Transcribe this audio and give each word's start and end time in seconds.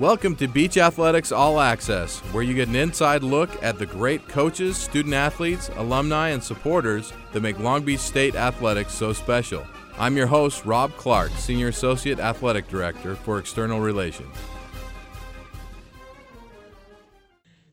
Welcome 0.00 0.36
to 0.36 0.46
Beach 0.46 0.76
Athletics 0.76 1.32
All 1.32 1.58
Access, 1.58 2.20
where 2.30 2.44
you 2.44 2.54
get 2.54 2.68
an 2.68 2.76
inside 2.76 3.24
look 3.24 3.60
at 3.64 3.80
the 3.80 3.86
great 3.86 4.28
coaches, 4.28 4.76
student 4.76 5.12
athletes, 5.12 5.70
alumni, 5.74 6.28
and 6.28 6.40
supporters 6.40 7.12
that 7.32 7.40
make 7.40 7.58
Long 7.58 7.84
Beach 7.84 7.98
State 7.98 8.36
athletics 8.36 8.94
so 8.94 9.12
special. 9.12 9.66
I'm 9.98 10.16
your 10.16 10.28
host, 10.28 10.64
Rob 10.64 10.92
Clark, 10.96 11.32
Senior 11.32 11.66
Associate 11.66 12.20
Athletic 12.20 12.68
Director 12.68 13.16
for 13.16 13.40
External 13.40 13.80
Relations. 13.80 14.32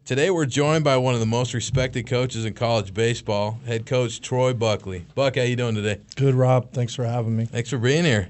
Today 0.04 0.32
we're 0.32 0.48
joined 0.48 0.84
by 0.84 0.98
one 0.98 1.14
of 1.14 1.20
the 1.20 1.28
most 1.28 1.54
respected 1.54 2.08
coaches 2.08 2.44
in 2.44 2.56
college 2.56 2.92
baseball, 2.92 3.60
head 3.68 3.86
coach 3.86 4.20
Troy 4.20 4.52
Buckley. 4.52 5.06
Buck, 5.14 5.36
how 5.36 5.44
you 5.44 5.56
doing 5.56 5.76
today? 5.76 6.02
Good, 6.16 6.34
Rob. 6.34 6.72
Thanks 6.72 6.96
for 6.96 7.06
having 7.06 7.38
me. 7.38 7.46
Thanks 7.46 7.70
for 7.70 7.78
being 7.78 8.04
here. 8.04 8.30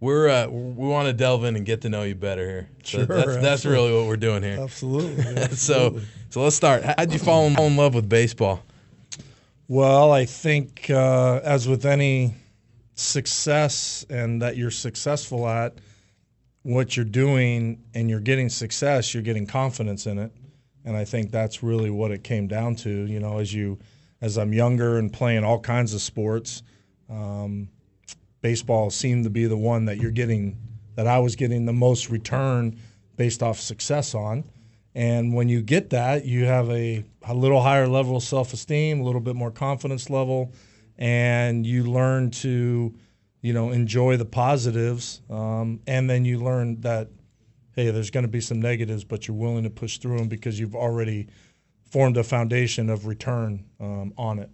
We're 0.00 0.28
uh, 0.28 0.46
we 0.48 0.88
want 0.88 1.06
to 1.06 1.12
delve 1.12 1.44
in 1.44 1.56
and 1.56 1.66
get 1.66 1.82
to 1.82 1.90
know 1.90 2.02
you 2.02 2.14
better 2.14 2.48
here. 2.48 2.68
So 2.82 3.04
Sure, 3.04 3.06
that's, 3.06 3.36
that's 3.36 3.66
really 3.66 3.92
what 3.94 4.06
we're 4.06 4.16
doing 4.16 4.42
here. 4.42 4.58
Absolutely. 4.60 5.24
So 5.24 5.86
absolutely. 5.86 6.02
so 6.30 6.42
let's 6.42 6.56
start. 6.56 6.82
How'd 6.84 7.12
you 7.12 7.18
fall 7.18 7.46
in, 7.46 7.54
fall 7.54 7.66
in 7.66 7.76
love 7.76 7.94
with 7.94 8.08
baseball? 8.08 8.62
well, 9.68 10.10
I 10.10 10.24
think 10.24 10.90
uh, 10.90 11.40
as 11.44 11.68
with 11.68 11.86
any 11.86 12.34
success 12.96 14.04
and 14.10 14.42
that 14.42 14.56
you're 14.56 14.70
successful 14.70 15.46
at 15.48 15.74
what 16.62 16.96
you're 16.96 17.04
doing 17.04 17.80
and 17.94 18.10
you're 18.10 18.20
getting 18.20 18.48
success, 18.48 19.14
you're 19.14 19.22
getting 19.22 19.46
confidence 19.46 20.06
in 20.06 20.18
it. 20.18 20.32
And 20.84 20.96
I 20.96 21.04
think 21.04 21.30
that's 21.30 21.62
really 21.62 21.90
what 21.90 22.10
it 22.10 22.24
came 22.24 22.48
down 22.48 22.74
to. 22.76 22.90
You 22.90 23.20
know, 23.20 23.38
as 23.38 23.52
you, 23.54 23.78
as 24.20 24.36
I'm 24.38 24.52
younger 24.52 24.98
and 24.98 25.12
playing 25.12 25.44
all 25.44 25.60
kinds 25.60 25.94
of 25.94 26.00
sports, 26.00 26.62
um, 27.08 27.68
baseball 28.42 28.90
seemed 28.90 29.24
to 29.24 29.30
be 29.30 29.46
the 29.46 29.56
one 29.56 29.84
that 29.86 29.98
you're 29.98 30.10
getting, 30.10 30.56
that 30.94 31.06
I 31.06 31.18
was 31.18 31.36
getting 31.36 31.66
the 31.66 31.72
most 31.72 32.10
return 32.10 32.78
based 33.16 33.42
off 33.42 33.60
success 33.60 34.14
on. 34.14 34.44
And 34.94 35.34
when 35.34 35.48
you 35.48 35.62
get 35.62 35.90
that, 35.90 36.24
you 36.24 36.46
have 36.46 36.68
a, 36.70 37.04
a 37.22 37.34
little 37.34 37.60
higher 37.60 37.86
level 37.86 38.16
of 38.16 38.22
self 38.22 38.52
esteem, 38.52 39.00
a 39.00 39.04
little 39.04 39.20
bit 39.20 39.36
more 39.36 39.50
confidence 39.50 40.10
level, 40.10 40.52
and 40.98 41.66
you 41.66 41.84
learn 41.84 42.30
to, 42.30 42.94
you 43.40 43.52
know, 43.52 43.70
enjoy 43.70 44.16
the 44.16 44.24
positives. 44.24 45.22
Um, 45.30 45.80
and 45.86 46.10
then 46.10 46.24
you 46.24 46.40
learn 46.40 46.80
that, 46.80 47.08
hey, 47.76 47.90
there's 47.90 48.10
going 48.10 48.24
to 48.24 48.28
be 48.28 48.40
some 48.40 48.60
negatives, 48.60 49.04
but 49.04 49.28
you're 49.28 49.36
willing 49.36 49.62
to 49.62 49.70
push 49.70 49.98
through 49.98 50.18
them 50.18 50.28
because 50.28 50.58
you've 50.58 50.74
already 50.74 51.28
formed 51.90 52.16
a 52.16 52.24
foundation 52.24 52.90
of 52.90 53.06
return 53.06 53.64
um, 53.80 54.12
on 54.16 54.38
it. 54.38 54.50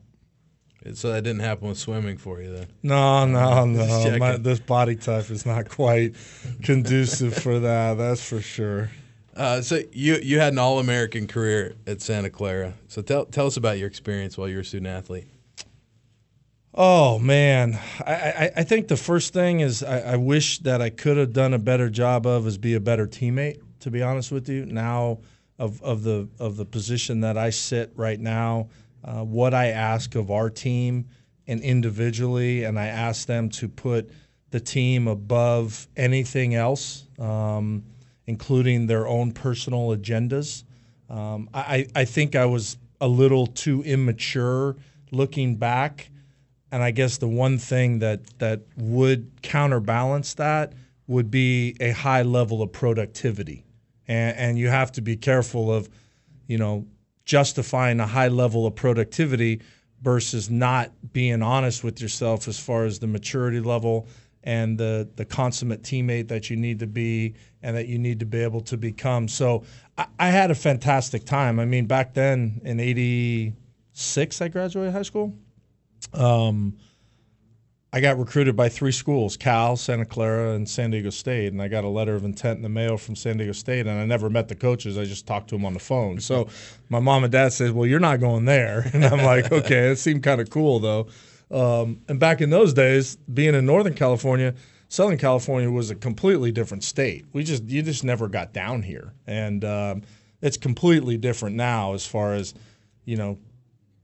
So 0.95 1.13
that 1.13 1.25
didn't 1.25 1.41
happen 1.41 1.69
with 1.69 1.79
swimming 1.79 2.17
for 2.17 2.41
you 2.41 2.55
then. 2.55 2.67
No, 2.83 3.27
no, 3.27 3.65
no. 3.67 4.19
My, 4.19 4.37
this 4.37 4.61
body 4.61 4.97
type 4.97 5.31
is 5.31 5.47
not 5.47 5.69
quite 5.69 6.15
conducive 6.63 7.35
for 7.35 7.59
that. 7.61 7.95
That's 7.99 8.27
for 8.27 8.41
sure. 8.41 8.91
Uh, 9.37 9.61
so 9.61 9.81
you 9.93 10.17
you 10.23 10.39
had 10.39 10.53
an 10.53 10.59
All 10.59 10.79
American 10.79 11.27
career 11.27 11.75
at 11.87 12.01
Santa 12.01 12.31
Clara. 12.31 12.75
So 12.89 13.03
tell 13.03 13.27
tell 13.27 13.47
us 13.47 13.57
about 13.57 13.79
your 13.79 13.89
experience 13.89 14.39
while 14.39 14.49
you 14.49 14.55
were 14.57 14.63
a 14.63 14.65
student 14.65 14.89
athlete. 14.89 15.27
Oh 16.75 17.19
man, 17.19 17.79
I, 18.07 18.13
I, 18.13 18.51
I 18.59 18.63
think 18.63 18.89
the 18.89 18.97
first 18.97 19.33
thing 19.33 19.61
is 19.61 19.83
I, 19.83 20.01
I 20.13 20.17
wish 20.17 20.59
that 20.61 20.83
I 20.83 20.91
could 20.91 21.17
have 21.17 21.33
done 21.33 21.55
a 21.55 21.59
better 21.59 21.89
job 21.89 22.27
of 22.27 22.47
is 22.47 22.59
be 22.59 22.75
a 22.75 22.81
better 22.81 23.07
teammate. 23.07 23.61
To 23.81 23.91
be 23.91 24.03
honest 24.03 24.33
with 24.33 24.49
you, 24.49 24.67
now 24.67 25.21
of, 25.59 25.83
of 25.83 26.03
the 26.03 26.29
of 26.39 26.57
the 26.57 26.65
position 26.65 27.21
that 27.21 27.39
I 27.39 27.51
sit 27.51 27.93
right 27.95 28.21
now, 28.21 28.69
uh, 29.07 29.23
what 29.23 29.55
I 29.55 29.69
ask 29.69 30.15
of 30.17 30.31
our 30.31 30.51
team 30.51 31.07
and 31.47 31.61
individually, 31.61 32.65
and 32.65 32.79
I 32.79 32.87
ask 32.87 33.27
them 33.27 33.49
to 33.51 33.69
put 33.69 34.11
the 34.51 34.61
team 34.61 35.07
above 35.07 35.87
anything 35.97 36.55
else, 36.55 37.05
um, 37.19 37.85
including 38.27 38.87
their 38.87 39.07
own 39.07 39.33
personal 39.33 39.97
agendas. 39.97 40.65
Um, 41.09 41.49
I, 41.55 41.87
I 41.95 42.05
think 42.05 42.35
I 42.35 42.47
was 42.47 42.77
a 43.01 43.07
little 43.07 43.47
too 43.47 43.83
immature 43.83 44.77
looking 45.13 45.55
back. 45.57 46.11
And 46.73 46.83
I 46.83 46.91
guess 46.91 47.19
the 47.19 47.29
one 47.29 47.59
thing 47.59 48.01
that, 48.01 48.39
that 48.39 48.63
would 48.77 49.31
counterbalance 49.43 50.35
that 50.35 50.73
would 51.07 51.31
be 51.31 51.77
a 51.81 51.91
high 51.91 52.23
level 52.23 52.61
of 52.61 52.73
productivity. 52.73 53.65
And, 54.09 54.37
and 54.37 54.59
you 54.59 54.69
have 54.69 54.91
to 54.93 55.01
be 55.01 55.17
careful 55.17 55.73
of, 55.73 55.89
you 56.49 56.59
know, 56.59 56.87
justifying 57.27 58.01
a 58.01 58.07
high 58.07 58.29
level 58.29 58.67
of 58.67 58.75
productivity 58.75 59.61
versus 60.01 60.49
not 60.49 60.91
being 61.13 61.43
honest 61.43 61.85
with 61.85 62.01
yourself 62.01 62.49
as 62.49 62.59
far 62.59 62.85
as 62.85 62.99
the 62.99 63.07
maturity 63.07 63.61
level 63.61 64.07
and 64.45 64.79
the 64.79 65.09
the 65.17 65.25
consummate 65.25 65.83
teammate 65.83 66.29
that 66.29 66.49
you 66.49 66.57
need 66.57 66.79
to 66.79 66.87
be 66.87 67.35
and 67.63 67.77
that 67.77 67.89
you 67.89 67.99
need 67.99 68.21
to 68.21 68.27
be 68.27 68.39
able 68.39 68.61
to 68.61 68.77
become. 68.77 69.27
So 69.27 69.65
I, 69.99 70.07
I 70.21 70.29
had 70.29 70.51
a 70.51 70.55
fantastic 70.55 71.25
time. 71.25 71.59
I 71.59 71.65
mean, 71.65 71.87
back 71.87 72.15
then 72.15 72.61
in 72.65 72.79
'86, 72.79 74.41
I 74.41 74.49
graduated 74.49 74.93
high 74.93 75.03
school. 75.03 75.35
Um, 76.15 76.77
I 77.97 78.01
got 78.01 78.19
recruited 78.19 78.55
by 78.57 78.69
three 78.69 78.93
schools: 78.93 79.39
Cal, 79.39 79.75
Santa 79.75 80.05
Clara, 80.05 80.55
and 80.55 80.69
San 80.69 80.91
Diego 80.91 81.09
State. 81.09 81.55
And 81.55 81.63
I 81.63 81.69
got 81.69 81.83
a 81.83 81.89
letter 81.89 82.15
of 82.15 82.27
intent 82.27 82.59
in 82.59 82.63
the 82.63 82.69
mail 82.69 82.99
from 82.99 83.17
San 83.17 83.39
Diego 83.39 83.53
State. 83.53 83.87
And 83.87 83.99
I 83.99 84.05
never 84.05 84.29
met 84.29 84.49
the 84.49 84.55
coaches; 84.55 84.99
I 84.99 85.07
just 85.07 85.27
talked 85.27 85.49
to 85.49 85.55
them 85.55 85.65
on 85.65 85.73
the 85.73 85.81
phone. 85.81 86.21
So 86.21 86.47
my 86.91 87.01
mom 87.01 87.25
and 87.25 87.33
dad 87.33 87.55
said, 87.55 87.73
"Well, 87.73 87.87
you're 87.87 87.99
not 87.99 88.21
going 88.21 88.45
there." 88.45 88.91
And 88.93 89.03
I'm 89.03 89.25
like, 89.25 89.51
"Okay, 89.51 89.89
it 89.89 89.97
seemed 89.97 90.23
kind 90.23 90.43
of 90.43 90.51
cool 90.51 90.79
though." 90.79 91.07
Um, 91.51 92.03
and 92.07 92.21
back 92.21 92.43
in 92.43 92.51
those 92.51 92.75
days, 92.75 93.17
being 93.33 93.55
in 93.55 93.65
Northern 93.65 93.95
California, 93.95 94.53
Southern 94.89 95.17
California 95.17 95.71
was 95.71 95.91
a 95.91 95.95
completely 95.95 96.53
different 96.53 96.85
state. 96.85 97.25
We 97.33 97.45
just 97.45 97.65
you 97.65 97.81
just 97.81 98.05
never 98.05 98.29
got 98.29 98.53
down 98.53 98.83
here, 98.83 99.15
and 99.27 99.65
um, 99.65 100.03
it's 100.43 100.59
completely 100.59 101.17
different 101.17 101.57
now 101.57 101.95
as 101.95 102.05
far 102.05 102.35
as 102.35 102.53
you 103.07 103.17
know. 103.17 103.39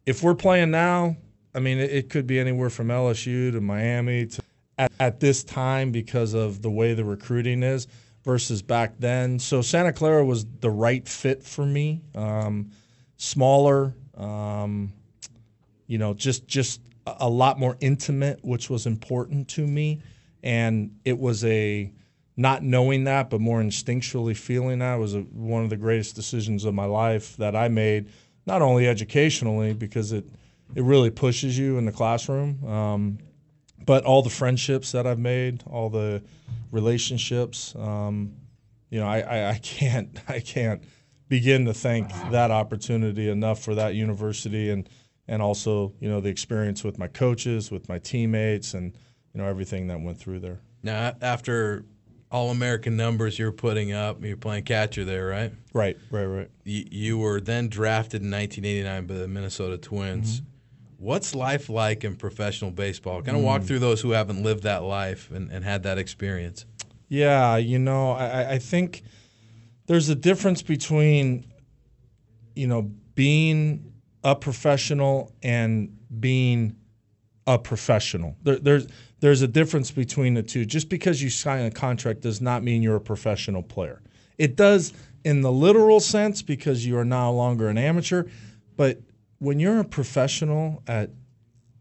If 0.06 0.22
we're 0.22 0.34
playing 0.34 0.70
now, 0.70 1.16
I 1.55 1.61
mean, 1.61 1.79
it, 1.79 1.91
it 1.91 2.11
could 2.11 2.27
be 2.27 2.39
anywhere 2.39 2.71
from 2.71 2.89
LSU 2.89 3.53
to 3.53 3.61
Miami 3.61 4.27
to 4.27 4.43
at, 4.79 4.93
at 4.99 5.21
this 5.21 5.45
time 5.45 5.93
because 5.93 6.35
of 6.35 6.63
the 6.63 6.71
way 6.71 6.95
the 6.95 7.05
recruiting 7.05 7.63
is 7.63 7.87
versus 8.25 8.63
back 8.63 8.95
then. 8.99 9.39
So 9.39 9.63
Santa 9.63 9.93
Clara 9.93 10.25
was 10.25 10.47
the 10.61 10.71
right 10.71 11.07
fit 11.07 11.43
for 11.43 11.67
me. 11.67 12.01
Um, 12.15 12.71
smaller, 13.17 13.95
um, 14.17 14.93
you 15.87 15.99
know, 15.99 16.15
just 16.15 16.47
just 16.47 16.81
a 17.07 17.29
lot 17.29 17.59
more 17.59 17.77
intimate, 17.81 18.45
which 18.45 18.71
was 18.71 18.87
important 18.87 19.49
to 19.49 19.67
me. 19.67 20.01
And 20.43 20.97
it 21.05 21.19
was 21.19 21.45
a 21.45 21.93
not 22.37 22.63
knowing 22.63 23.05
that, 23.05 23.29
but 23.29 23.41
more 23.41 23.61
instinctually 23.61 24.37
feeling 24.37 24.79
that 24.79 24.95
was 24.95 25.15
a, 25.15 25.21
one 25.21 25.65
of 25.65 25.71
the 25.71 25.77
greatest 25.77 26.17
decisions 26.17 26.65
of 26.65 26.75
my 26.75 26.87
life 26.87 27.37
that 27.37 27.55
I 27.55 27.69
made. 27.69 28.09
Not 28.47 28.63
only 28.63 28.89
educationally, 28.89 29.75
because 29.75 30.13
it 30.13 30.25
it 30.75 30.83
really 30.83 31.10
pushes 31.10 31.59
you 31.59 31.78
in 31.78 31.84
the 31.84 31.93
classroom, 31.93 32.65
um, 32.65 33.19
but 33.84 34.05
all 34.05 34.22
the 34.22 34.31
friendships 34.31 34.93
that 34.93 35.06
I've 35.06 35.19
made, 35.19 35.62
all 35.66 35.91
the 35.91 36.22
relationships. 36.71 37.75
Um, 37.77 38.34
you 38.91 39.00
know, 39.00 39.06
I, 39.06 39.21
I, 39.21 39.50
I 39.50 39.59
can't 39.59 40.19
I 40.28 40.41
can't 40.41 40.83
begin 41.28 41.65
to 41.65 41.75
thank 41.75 42.10
that 42.31 42.50
opportunity 42.50 43.31
enough 43.31 43.62
for 43.62 43.75
that 43.75 43.94
university 43.94 44.71
and 44.71 44.88
and 45.28 45.41
also 45.41 45.93
you 46.00 46.09
know 46.09 46.21
the 46.21 46.28
experience 46.28 46.84
with 46.84 46.99
my 46.99 47.06
coaches, 47.06 47.71
with 47.71 47.89
my 47.89 47.99
teammates, 47.99 48.75
and 48.75 48.93
you 49.33 49.41
know 49.41 49.47
everything 49.47 49.87
that 49.87 50.00
went 50.00 50.19
through 50.19 50.41
there. 50.41 50.60
Now 50.83 51.15
after 51.22 51.84
All 52.31 52.50
American 52.50 52.97
numbers 52.97 53.39
you 53.39 53.47
were 53.47 53.53
putting 53.53 53.93
up, 53.93 54.22
you 54.22 54.31
were 54.31 54.37
playing 54.37 54.65
catcher 54.65 55.04
there, 55.04 55.27
right? 55.27 55.53
Right, 55.72 55.97
right, 56.10 56.25
right. 56.25 56.50
You, 56.65 56.84
you 56.91 57.19
were 57.19 57.41
then 57.41 57.69
drafted 57.69 58.22
in 58.22 58.31
1989 58.31 59.06
by 59.06 59.15
the 59.15 59.28
Minnesota 59.28 59.78
Twins. 59.78 60.41
Mm-hmm. 60.41 60.52
What's 61.03 61.35
life 61.35 61.69
like 61.69 62.05
in 62.05 62.15
professional 62.15 62.71
baseball? 62.71 63.23
Kind 63.23 63.37
of 63.37 63.43
Mm. 63.43 63.47
walk 63.47 63.63
through 63.65 63.81
those 63.81 64.01
who 64.01 64.13
haven't 64.13 64.41
lived 64.45 64.63
that 64.63 64.85
life 64.85 65.33
and, 65.33 65.51
and 65.51 65.65
had 65.65 65.83
that 65.83 65.99
experience. 65.99 66.65
Yeah, 67.09 67.57
you 67.57 67.81
know, 67.81 68.13
I, 68.13 68.27
I- 68.43 68.51
I 68.53 68.59
think 68.59 69.03
there's 69.87 70.09
a 70.09 70.15
difference 70.15 70.63
between, 70.63 71.45
you 72.54 72.69
know, 72.69 72.83
being 73.16 73.93
a 74.22 74.37
professional 74.37 75.33
and 75.43 75.99
being 76.21 76.77
a 77.48 77.59
professional. 77.59 78.37
There, 78.45 78.60
there's 78.60 78.87
there's 79.19 79.43
a 79.43 79.48
difference 79.48 79.91
between 79.91 80.34
the 80.34 80.43
two. 80.45 80.65
Just 80.65 80.89
because 80.89 81.21
you 81.21 81.31
sign 81.31 81.65
a 81.65 81.71
contract 81.72 82.21
does 82.21 82.41
not 82.41 82.63
mean 82.63 82.81
you're 82.81 82.97
a 82.97 83.01
professional 83.01 83.63
player. 83.63 84.01
It 84.39 84.55
does 84.57 84.93
in 85.25 85.41
the 85.43 85.51
literal 85.53 85.98
sense 85.98 86.43
because 86.43 86.87
you 86.87 86.97
are 86.97 87.05
no 87.05 87.33
longer 87.33 87.69
an 87.69 87.77
amateur, 87.78 88.25
but 88.77 89.01
when 89.42 89.59
you're 89.59 89.80
a 89.80 89.84
professional 89.84 90.80
at 90.86 91.10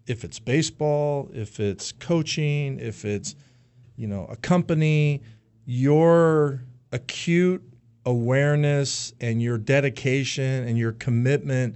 if 0.07 0.23
it's 0.23 0.39
baseball, 0.39 1.29
if 1.31 1.59
it's 1.59 1.91
coaching, 1.91 2.79
if 2.79 3.05
it's 3.05 3.35
you 3.95 4.07
know 4.07 4.25
a 4.31 4.35
company, 4.35 5.21
your 5.65 6.63
acute 6.91 7.63
awareness 8.03 9.13
and 9.21 9.43
your 9.43 9.59
dedication 9.59 10.67
and 10.67 10.75
your 10.75 10.93
commitment 10.93 11.75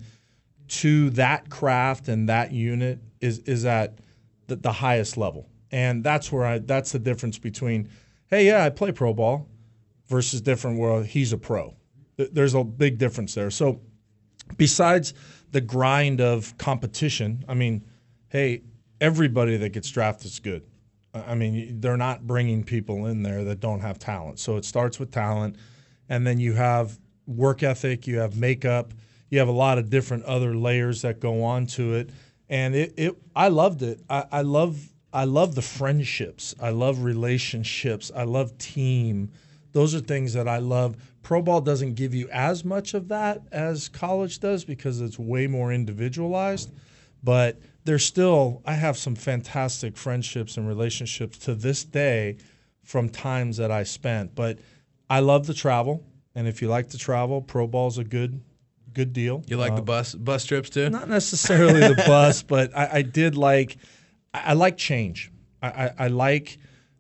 to 0.68 1.12
that 1.12 1.52
craft 1.52 2.08
and 2.08 2.28
that 2.30 2.52
unit 2.52 2.98
is 3.22 3.40
is 3.40 3.64
at 3.64 4.00
the, 4.48 4.56
the 4.56 4.72
highest 4.72 5.18
level. 5.18 5.48
And 5.72 6.04
that's 6.04 6.32
where 6.32 6.46
I 6.46 6.58
that's 6.58 6.94
the 6.94 7.00
difference 7.00 7.38
between, 7.38 7.90
hey, 8.32 8.48
yeah, 8.48 8.66
I 8.66 8.72
play 8.72 8.92
pro 8.92 9.14
ball, 9.14 9.48
versus 10.08 10.42
different 10.42 10.80
where 10.80 11.04
he's 11.04 11.32
a 11.32 11.38
pro. 11.38 11.76
There's 12.18 12.56
a 12.56 12.64
big 12.64 12.98
difference 12.98 13.36
there. 13.36 13.52
So 13.52 13.82
besides 14.58 15.14
the 15.52 15.62
grind 15.62 16.22
of 16.22 16.58
competition, 16.58 17.46
I 17.48 17.54
mean, 17.54 17.84
hey, 18.30 18.64
everybody 19.00 19.58
that 19.58 19.70
gets 19.70 19.90
drafted 19.90 20.28
is 20.28 20.40
good. 20.40 20.64
I 21.14 21.36
mean, 21.36 21.80
they're 21.80 21.98
not 21.98 22.28
bringing 22.28 22.64
people 22.64 23.06
in 23.06 23.24
there 23.24 23.44
that 23.46 23.62
don't 23.62 23.80
have 23.80 24.00
talent. 24.00 24.40
So 24.40 24.58
it 24.58 24.66
starts 24.66 25.00
with 25.00 25.12
talent, 25.12 25.56
and 26.10 26.28
then 26.28 26.40
you 26.40 26.54
have 26.54 27.00
work 27.26 27.64
ethic, 27.64 28.06
you 28.06 28.20
have 28.20 28.38
makeup, 28.38 28.94
you 29.30 29.40
have 29.40 29.48
a 29.48 29.54
lot 29.54 29.78
of 29.78 29.90
different 29.90 30.24
other 30.26 30.56
layers 30.56 31.02
that 31.02 31.20
go 31.20 31.44
on 31.44 31.66
to 31.68 31.96
it. 31.96 32.10
And 32.50 32.76
it, 32.76 32.94
it 32.98 33.16
I 33.36 33.48
loved 33.48 33.82
it. 33.82 34.02
I, 34.10 34.26
I 34.32 34.42
love 34.42 34.90
I 35.12 35.24
love 35.24 35.56
the 35.56 35.62
friendships. 35.62 36.54
I 36.62 36.70
love 36.72 37.04
relationships. 37.04 38.12
I 38.14 38.24
love 38.24 38.58
team. 38.58 39.32
Those 39.72 39.96
are 39.96 40.00
things 40.00 40.34
that 40.34 40.48
I 40.48 40.58
love. 40.58 40.98
Pro 41.26 41.42
ball 41.42 41.60
doesn't 41.60 41.96
give 41.96 42.14
you 42.14 42.30
as 42.30 42.64
much 42.64 42.94
of 42.94 43.08
that 43.08 43.42
as 43.52 43.90
college 43.90 44.40
does 44.40 44.64
because 44.64 45.02
it's 45.02 45.18
way 45.18 45.48
more 45.48 45.74
individualized. 45.74 46.72
But 47.24 47.60
there's 47.84 48.06
still, 48.06 48.62
I 48.64 48.74
have 48.74 48.96
some 48.96 49.16
fantastic 49.16 49.98
friendships 49.98 50.56
and 50.56 50.68
relationships 50.68 51.40
to 51.40 51.56
this 51.56 51.84
day 51.84 52.38
from 52.84 53.10
times 53.10 53.58
that 53.58 53.72
I 53.72 53.84
spent. 53.84 54.36
But 54.36 54.60
I 55.10 55.20
love 55.20 55.48
to 55.48 55.54
travel. 55.54 56.06
And 56.36 56.48
if 56.48 56.62
you 56.62 56.68
like 56.68 56.90
to 56.92 56.98
travel, 56.98 57.42
pro 57.42 57.68
ball's 57.68 57.98
a 57.98 58.04
good 58.04 58.40
good 58.94 59.12
deal. 59.12 59.44
You 59.48 59.58
like 59.58 59.74
uh, 59.74 59.78
the 59.78 59.82
bus 59.82 60.16
bus 60.16 60.46
trips 60.46 60.70
too? 60.70 60.90
Not 60.90 61.10
necessarily 61.10 61.82
the 61.82 61.96
bus, 62.08 62.44
but 62.44 62.78
I, 62.78 62.90
I 62.94 63.02
did 63.02 63.36
like– 63.36 63.78
I, 64.44 64.54
like 64.54 64.78
change. 64.78 65.32
I, 65.62 65.68
I, 65.68 65.92
I 66.00 66.08
like 66.08 66.58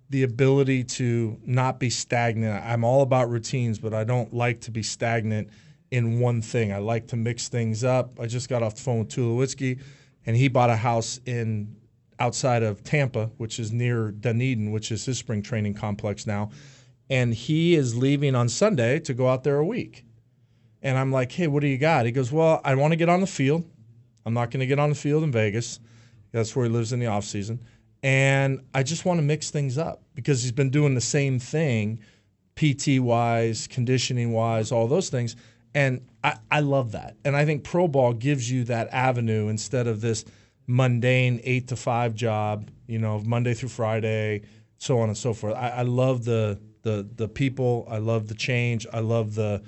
the 0.09 0.23
ability 0.23 0.83
to 0.83 1.39
not 1.45 1.79
be 1.79 1.89
stagnant. 1.89 2.63
I'm 2.63 2.83
all 2.83 3.01
about 3.01 3.29
routines, 3.29 3.79
but 3.79 3.93
I 3.93 4.03
don't 4.03 4.33
like 4.33 4.61
to 4.61 4.71
be 4.71 4.83
stagnant 4.83 5.49
in 5.91 6.19
one 6.19 6.41
thing. 6.41 6.71
I 6.71 6.77
like 6.77 7.07
to 7.07 7.15
mix 7.15 7.47
things 7.47 7.83
up. 7.83 8.19
I 8.19 8.27
just 8.27 8.49
got 8.49 8.61
off 8.61 8.75
the 8.75 8.81
phone 8.81 8.99
with 8.99 9.09
Tulowitzki, 9.09 9.81
and 10.25 10.35
he 10.35 10.47
bought 10.47 10.69
a 10.69 10.75
house 10.75 11.19
in 11.25 11.75
outside 12.19 12.63
of 12.63 12.83
Tampa, 12.83 13.31
which 13.37 13.59
is 13.59 13.71
near 13.71 14.11
Dunedin, 14.11 14.71
which 14.71 14.91
is 14.91 15.05
his 15.05 15.17
spring 15.17 15.41
training 15.41 15.73
complex 15.73 16.25
now. 16.25 16.51
And 17.09 17.33
he 17.33 17.75
is 17.75 17.95
leaving 17.95 18.35
on 18.35 18.49
Sunday 18.49 18.99
to 19.01 19.13
go 19.13 19.27
out 19.27 19.43
there 19.43 19.57
a 19.57 19.65
week. 19.65 20.05
And 20.81 20.97
I'm 20.97 21.11
like, 21.11 21.31
hey, 21.31 21.47
what 21.47 21.61
do 21.61 21.67
you 21.67 21.77
got? 21.77 22.05
He 22.05 22.11
goes, 22.11 22.31
well, 22.31 22.61
I 22.63 22.75
want 22.75 22.91
to 22.91 22.95
get 22.95 23.09
on 23.09 23.21
the 23.21 23.27
field. 23.27 23.69
I'm 24.25 24.33
not 24.33 24.49
going 24.51 24.61
to 24.61 24.65
get 24.65 24.79
on 24.79 24.89
the 24.89 24.95
field 24.95 25.23
in 25.23 25.31
Vegas. 25.31 25.79
That's 26.31 26.55
where 26.55 26.65
he 26.65 26.71
lives 26.71 26.93
in 26.93 26.99
the 26.99 27.07
off 27.07 27.25
season. 27.25 27.59
And 28.05 28.59
I 28.71 28.83
just 28.83 29.03
want 29.03 29.17
to 29.17 29.23
mix 29.23 29.49
things 29.49 29.79
up 29.79 30.03
because 30.13 30.43
he's 30.43 30.51
been 30.51 30.69
doing 30.69 30.93
the 30.93 31.01
same 31.01 31.39
thing, 31.39 32.01
PT 32.55 32.99
wise, 32.99 33.65
conditioning 33.65 34.31
wise, 34.31 34.71
all 34.71 34.87
those 34.87 35.09
things. 35.09 35.35
And 35.73 36.07
I, 36.23 36.37
I 36.51 36.59
love 36.59 36.91
that. 36.91 37.17
And 37.25 37.35
I 37.35 37.45
think 37.45 37.63
pro 37.63 37.87
ball 37.87 38.13
gives 38.13 38.49
you 38.49 38.63
that 38.65 38.89
avenue 38.89 39.47
instead 39.47 39.87
of 39.87 40.01
this 40.01 40.23
mundane 40.67 41.41
eight 41.45 41.69
to 41.69 41.75
five 41.75 42.13
job, 42.13 42.69
you 42.85 42.99
know, 42.99 43.23
Monday 43.25 43.55
through 43.55 43.69
Friday, 43.69 44.43
so 44.77 44.99
on 44.99 45.09
and 45.09 45.17
so 45.17 45.33
forth. 45.33 45.55
I, 45.55 45.69
I 45.69 45.81
love 45.81 46.25
the 46.25 46.59
the 46.83 47.09
the 47.15 47.27
people. 47.27 47.87
I 47.89 47.97
love 47.97 48.27
the 48.27 48.35
change. 48.35 48.85
I 48.93 48.99
love 48.99 49.33
the 49.33 49.63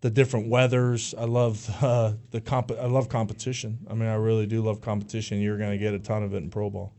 the 0.00 0.10
different 0.10 0.46
weathers. 0.46 1.12
I 1.18 1.24
love 1.24 1.68
uh, 1.82 2.12
the 2.30 2.40
comp. 2.40 2.70
I 2.70 2.86
love 2.86 3.08
competition. 3.08 3.84
I 3.90 3.94
mean, 3.94 4.08
I 4.08 4.14
really 4.14 4.46
do 4.46 4.62
love 4.62 4.80
competition. 4.80 5.40
You're 5.40 5.58
going 5.58 5.72
to 5.72 5.78
get 5.78 5.92
a 5.92 5.98
ton 5.98 6.22
of 6.22 6.34
it 6.34 6.36
in 6.36 6.50
pro 6.50 6.70
ball. 6.70 6.94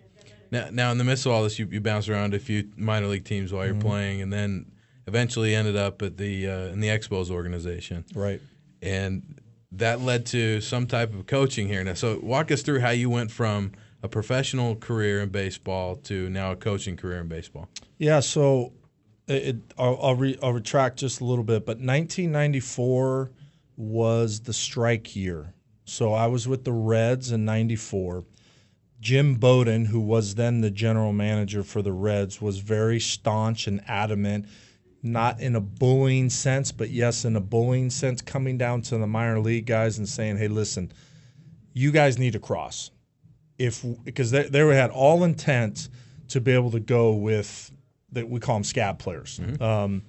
Now, 0.51 0.67
now 0.71 0.91
in 0.91 0.97
the 0.97 1.03
midst 1.03 1.25
of 1.25 1.31
all 1.31 1.43
this, 1.43 1.57
you, 1.57 1.67
you 1.71 1.81
bounced 1.81 2.09
around 2.09 2.33
a 2.33 2.39
few 2.39 2.69
minor 2.75 3.07
league 3.07 3.25
teams 3.25 3.53
while 3.53 3.65
you're 3.65 3.73
mm-hmm. 3.73 3.87
playing, 3.87 4.21
and 4.21 4.31
then 4.31 4.71
eventually 5.07 5.55
ended 5.55 5.75
up 5.75 6.01
at 6.01 6.17
the 6.17 6.47
uh, 6.47 6.67
in 6.67 6.79
the 6.79 6.89
Expos 6.89 7.31
organization. 7.31 8.05
Right. 8.13 8.41
And 8.81 9.39
that 9.71 10.01
led 10.01 10.25
to 10.27 10.59
some 10.61 10.85
type 10.85 11.13
of 11.13 11.25
coaching 11.25 11.67
here. 11.67 11.83
Now, 11.83 11.93
so 11.93 12.19
walk 12.21 12.51
us 12.51 12.61
through 12.61 12.81
how 12.81 12.89
you 12.89 13.09
went 13.09 13.31
from 13.31 13.71
a 14.03 14.09
professional 14.09 14.75
career 14.75 15.21
in 15.21 15.29
baseball 15.29 15.95
to 15.95 16.29
now 16.29 16.51
a 16.51 16.55
coaching 16.55 16.97
career 16.97 17.19
in 17.19 17.27
baseball. 17.27 17.69
Yeah. 17.97 18.19
So 18.19 18.73
it, 19.27 19.57
I'll, 19.77 19.99
I'll, 20.01 20.15
re, 20.15 20.37
I'll 20.41 20.53
retract 20.53 20.99
just 20.99 21.21
a 21.21 21.25
little 21.25 21.43
bit, 21.43 21.65
but 21.65 21.77
1994 21.77 23.31
was 23.77 24.41
the 24.41 24.53
strike 24.53 25.15
year. 25.15 25.53
So 25.85 26.13
I 26.13 26.27
was 26.27 26.47
with 26.47 26.63
the 26.63 26.71
Reds 26.71 27.31
in 27.31 27.45
94. 27.45 28.23
Jim 29.01 29.33
Bowden, 29.35 29.85
who 29.85 29.99
was 29.99 30.35
then 30.35 30.61
the 30.61 30.69
general 30.69 31.11
manager 31.11 31.63
for 31.63 31.81
the 31.81 31.91
Reds, 31.91 32.39
was 32.39 32.59
very 32.59 32.99
staunch 32.99 33.65
and 33.65 33.81
adamant, 33.87 34.45
not 35.01 35.41
in 35.41 35.55
a 35.55 35.59
bullying 35.59 36.29
sense, 36.29 36.71
but 36.71 36.91
yes, 36.91 37.25
in 37.25 37.35
a 37.35 37.41
bullying 37.41 37.89
sense, 37.89 38.21
coming 38.21 38.59
down 38.59 38.83
to 38.83 38.97
the 38.99 39.07
minor 39.07 39.39
league 39.39 39.65
guys 39.65 39.97
and 39.97 40.07
saying, 40.07 40.37
hey, 40.37 40.47
listen, 40.47 40.91
you 41.73 41.91
guys 41.91 42.19
need 42.19 42.33
to 42.33 42.39
cross. 42.39 42.91
If 43.57 43.83
because 44.03 44.31
they, 44.31 44.43
they 44.43 44.59
had 44.75 44.91
all 44.91 45.23
intent 45.23 45.89
to 46.29 46.39
be 46.39 46.51
able 46.51 46.71
to 46.71 46.79
go 46.79 47.13
with 47.13 47.71
that 48.11 48.29
we 48.29 48.39
call 48.39 48.55
them 48.55 48.63
scab 48.63 48.99
players. 48.99 49.39
Mm-hmm. 49.39 49.63
Um, 49.63 50.03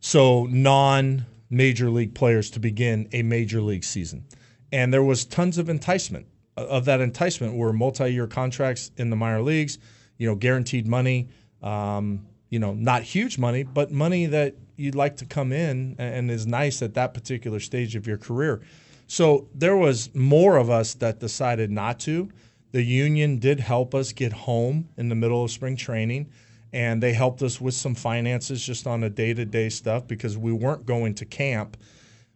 so 0.00 0.44
non 0.44 1.24
major 1.48 1.88
league 1.90 2.14
players 2.14 2.50
to 2.50 2.60
begin 2.60 3.08
a 3.12 3.22
major 3.22 3.60
league 3.60 3.84
season. 3.84 4.26
And 4.72 4.92
there 4.92 5.02
was 5.02 5.24
tons 5.24 5.58
of 5.58 5.68
enticement. 5.68 6.26
Of 6.56 6.86
that 6.86 7.00
enticement 7.00 7.54
were 7.54 7.72
multi-year 7.72 8.26
contracts 8.26 8.90
in 8.96 9.10
the 9.10 9.16
minor 9.16 9.42
leagues, 9.42 9.78
you 10.16 10.26
know, 10.26 10.34
guaranteed 10.34 10.86
money, 10.86 11.28
um, 11.62 12.26
you 12.48 12.58
know, 12.58 12.72
not 12.72 13.02
huge 13.02 13.38
money, 13.38 13.62
but 13.62 13.90
money 13.90 14.26
that 14.26 14.54
you'd 14.76 14.94
like 14.94 15.16
to 15.18 15.26
come 15.26 15.52
in 15.52 15.96
and 15.98 16.30
is 16.30 16.46
nice 16.46 16.82
at 16.82 16.94
that 16.94 17.12
particular 17.14 17.60
stage 17.60 17.96
of 17.96 18.06
your 18.06 18.16
career. 18.16 18.62
So 19.06 19.48
there 19.54 19.76
was 19.76 20.14
more 20.14 20.56
of 20.56 20.70
us 20.70 20.94
that 20.94 21.20
decided 21.20 21.70
not 21.70 22.00
to. 22.00 22.30
The 22.72 22.82
union 22.82 23.38
did 23.38 23.60
help 23.60 23.94
us 23.94 24.12
get 24.12 24.32
home 24.32 24.88
in 24.96 25.08
the 25.08 25.14
middle 25.14 25.44
of 25.44 25.50
spring 25.50 25.76
training 25.76 26.30
and 26.72 27.02
they 27.02 27.12
helped 27.12 27.42
us 27.42 27.60
with 27.60 27.74
some 27.74 27.94
finances 27.94 28.64
just 28.64 28.86
on 28.86 29.04
a 29.04 29.10
day-to-day 29.10 29.68
stuff 29.68 30.06
because 30.06 30.36
we 30.36 30.52
weren't 30.52 30.84
going 30.84 31.14
to 31.14 31.24
camp. 31.24 31.76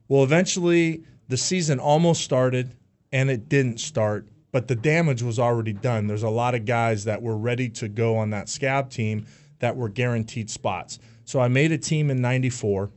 Well, 0.09 0.23
eventually 0.25 1.05
the 1.29 1.37
season 1.37 1.79
almost 1.79 2.23
started 2.23 2.75
and 3.13 3.31
it 3.31 3.49
didn't 3.49 3.79
start, 3.79 4.29
but 4.53 4.69
the 4.69 4.75
damage 4.75 5.23
was 5.23 5.39
already 5.39 5.73
done. 5.73 6.07
There's 6.07 6.23
a 6.23 6.31
lot 6.31 6.55
of 6.55 6.65
guys 6.65 7.05
that 7.05 7.23
were 7.23 7.37
ready 7.37 7.69
to 7.71 7.89
go 7.89 8.17
on 8.17 8.31
that 8.31 8.49
scab 8.49 8.91
team 8.91 9.27
that 9.59 9.77
were 9.77 9.89
guaranteed 9.89 10.51
spots. 10.51 10.99
So 11.25 11.41
I 11.41 11.49
made 11.49 11.73
a 11.73 11.79
team 11.79 12.11
in 12.11 12.21
94 12.21 12.91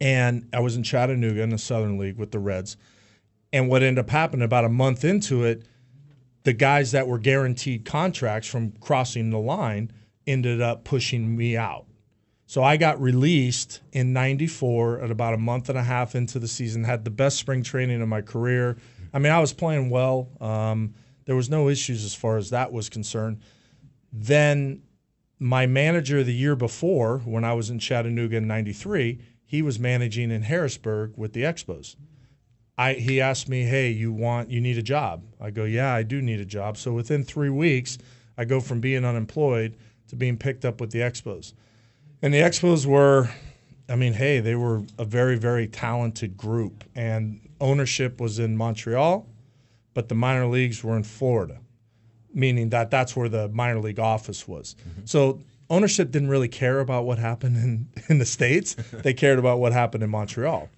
and 0.00 0.48
I 0.52 0.60
was 0.60 0.76
in 0.76 0.82
Chattanooga 0.82 1.42
in 1.42 1.50
the 1.50 1.58
Southern 1.58 1.98
League 1.98 2.16
with 2.16 2.30
the 2.30 2.38
Reds. 2.38 2.76
And 3.52 3.68
what 3.68 3.82
ended 3.82 4.04
up 4.04 4.10
happening 4.10 4.44
about 4.44 4.64
a 4.64 4.68
month 4.68 5.04
into 5.04 5.44
it, 5.44 5.64
the 6.42 6.52
guys 6.52 6.92
that 6.92 7.06
were 7.06 7.18
guaranteed 7.18 7.84
contracts 7.84 8.48
from 8.48 8.72
crossing 8.80 9.30
the 9.30 9.38
line– 9.38 9.90
ended 10.26 10.60
up 10.60 10.84
pushing 10.84 11.36
me 11.36 11.56
out. 11.56 11.86
So 12.46 12.62
I 12.62 12.76
got 12.76 13.00
released 13.00 13.80
in 13.92 14.12
94 14.12 15.00
at 15.00 15.10
about 15.10 15.34
a 15.34 15.38
month 15.38 15.68
and 15.68 15.78
a 15.78 15.82
half 15.82 16.14
into 16.14 16.38
the 16.38 16.48
season, 16.48 16.84
had 16.84 17.04
the 17.04 17.10
best 17.10 17.38
spring 17.38 17.62
training 17.62 18.02
of 18.02 18.08
my 18.08 18.20
career. 18.20 18.76
I 19.14 19.20
mean, 19.20 19.32
I 19.32 19.38
was 19.38 19.52
playing 19.52 19.88
well. 19.88 20.28
Um, 20.40 20.94
there 21.24 21.36
was 21.36 21.48
no 21.48 21.68
issues 21.68 22.04
as 22.04 22.14
far 22.14 22.36
as 22.36 22.50
that 22.50 22.72
was 22.72 22.88
concerned. 22.88 23.40
Then 24.12 24.82
my 25.38 25.66
manager 25.66 26.22
the 26.22 26.34
year 26.34 26.56
before, 26.56 27.18
when 27.20 27.44
I 27.44 27.54
was 27.54 27.70
in 27.70 27.78
Chattanooga 27.78 28.36
in 28.36 28.46
93, 28.46 29.20
he 29.44 29.62
was 29.62 29.78
managing 29.78 30.30
in 30.30 30.42
Harrisburg 30.42 31.14
with 31.16 31.32
the 31.32 31.42
Expos. 31.42 31.96
I, 32.76 32.94
he 32.94 33.20
asked 33.20 33.48
me, 33.48 33.62
"Hey, 33.62 33.90
you 33.90 34.12
want 34.12 34.50
you 34.50 34.60
need 34.60 34.78
a 34.78 34.82
job?" 34.82 35.24
I 35.40 35.50
go, 35.50 35.62
"Yeah, 35.62 35.94
I 35.94 36.02
do 36.02 36.20
need 36.20 36.40
a 36.40 36.44
job." 36.44 36.76
So 36.76 36.92
within 36.92 37.22
3 37.22 37.50
weeks, 37.50 37.98
I 38.36 38.44
go 38.44 38.60
from 38.60 38.80
being 38.80 39.04
unemployed 39.04 39.76
to 40.08 40.16
being 40.16 40.36
picked 40.36 40.64
up 40.64 40.80
with 40.80 40.90
the 40.90 40.98
Expos. 40.98 41.54
And 42.20 42.34
the 42.34 42.38
Expos 42.38 42.84
were, 42.84 43.30
I 43.88 43.96
mean, 43.96 44.14
hey, 44.14 44.40
they 44.40 44.54
were 44.54 44.82
a 44.98 45.04
very, 45.04 45.36
very 45.36 45.66
talented 45.66 46.36
group. 46.36 46.84
And 46.94 47.40
ownership 47.60 48.20
was 48.20 48.38
in 48.38 48.56
Montreal, 48.56 49.26
but 49.92 50.08
the 50.08 50.14
minor 50.14 50.46
leagues 50.46 50.82
were 50.82 50.96
in 50.96 51.04
Florida, 51.04 51.60
meaning 52.32 52.70
that 52.70 52.90
that's 52.90 53.14
where 53.14 53.28
the 53.28 53.48
minor 53.48 53.80
league 53.80 54.00
office 54.00 54.48
was. 54.48 54.74
Mm-hmm. 54.80 55.04
So 55.04 55.40
ownership 55.68 56.10
didn't 56.10 56.28
really 56.28 56.48
care 56.48 56.80
about 56.80 57.04
what 57.04 57.18
happened 57.18 57.56
in, 57.56 57.88
in 58.08 58.18
the 58.18 58.26
States, 58.26 58.74
they 58.92 59.12
cared 59.12 59.38
about 59.38 59.58
what 59.58 59.72
happened 59.72 60.02
in 60.02 60.10
Montreal. 60.10 60.68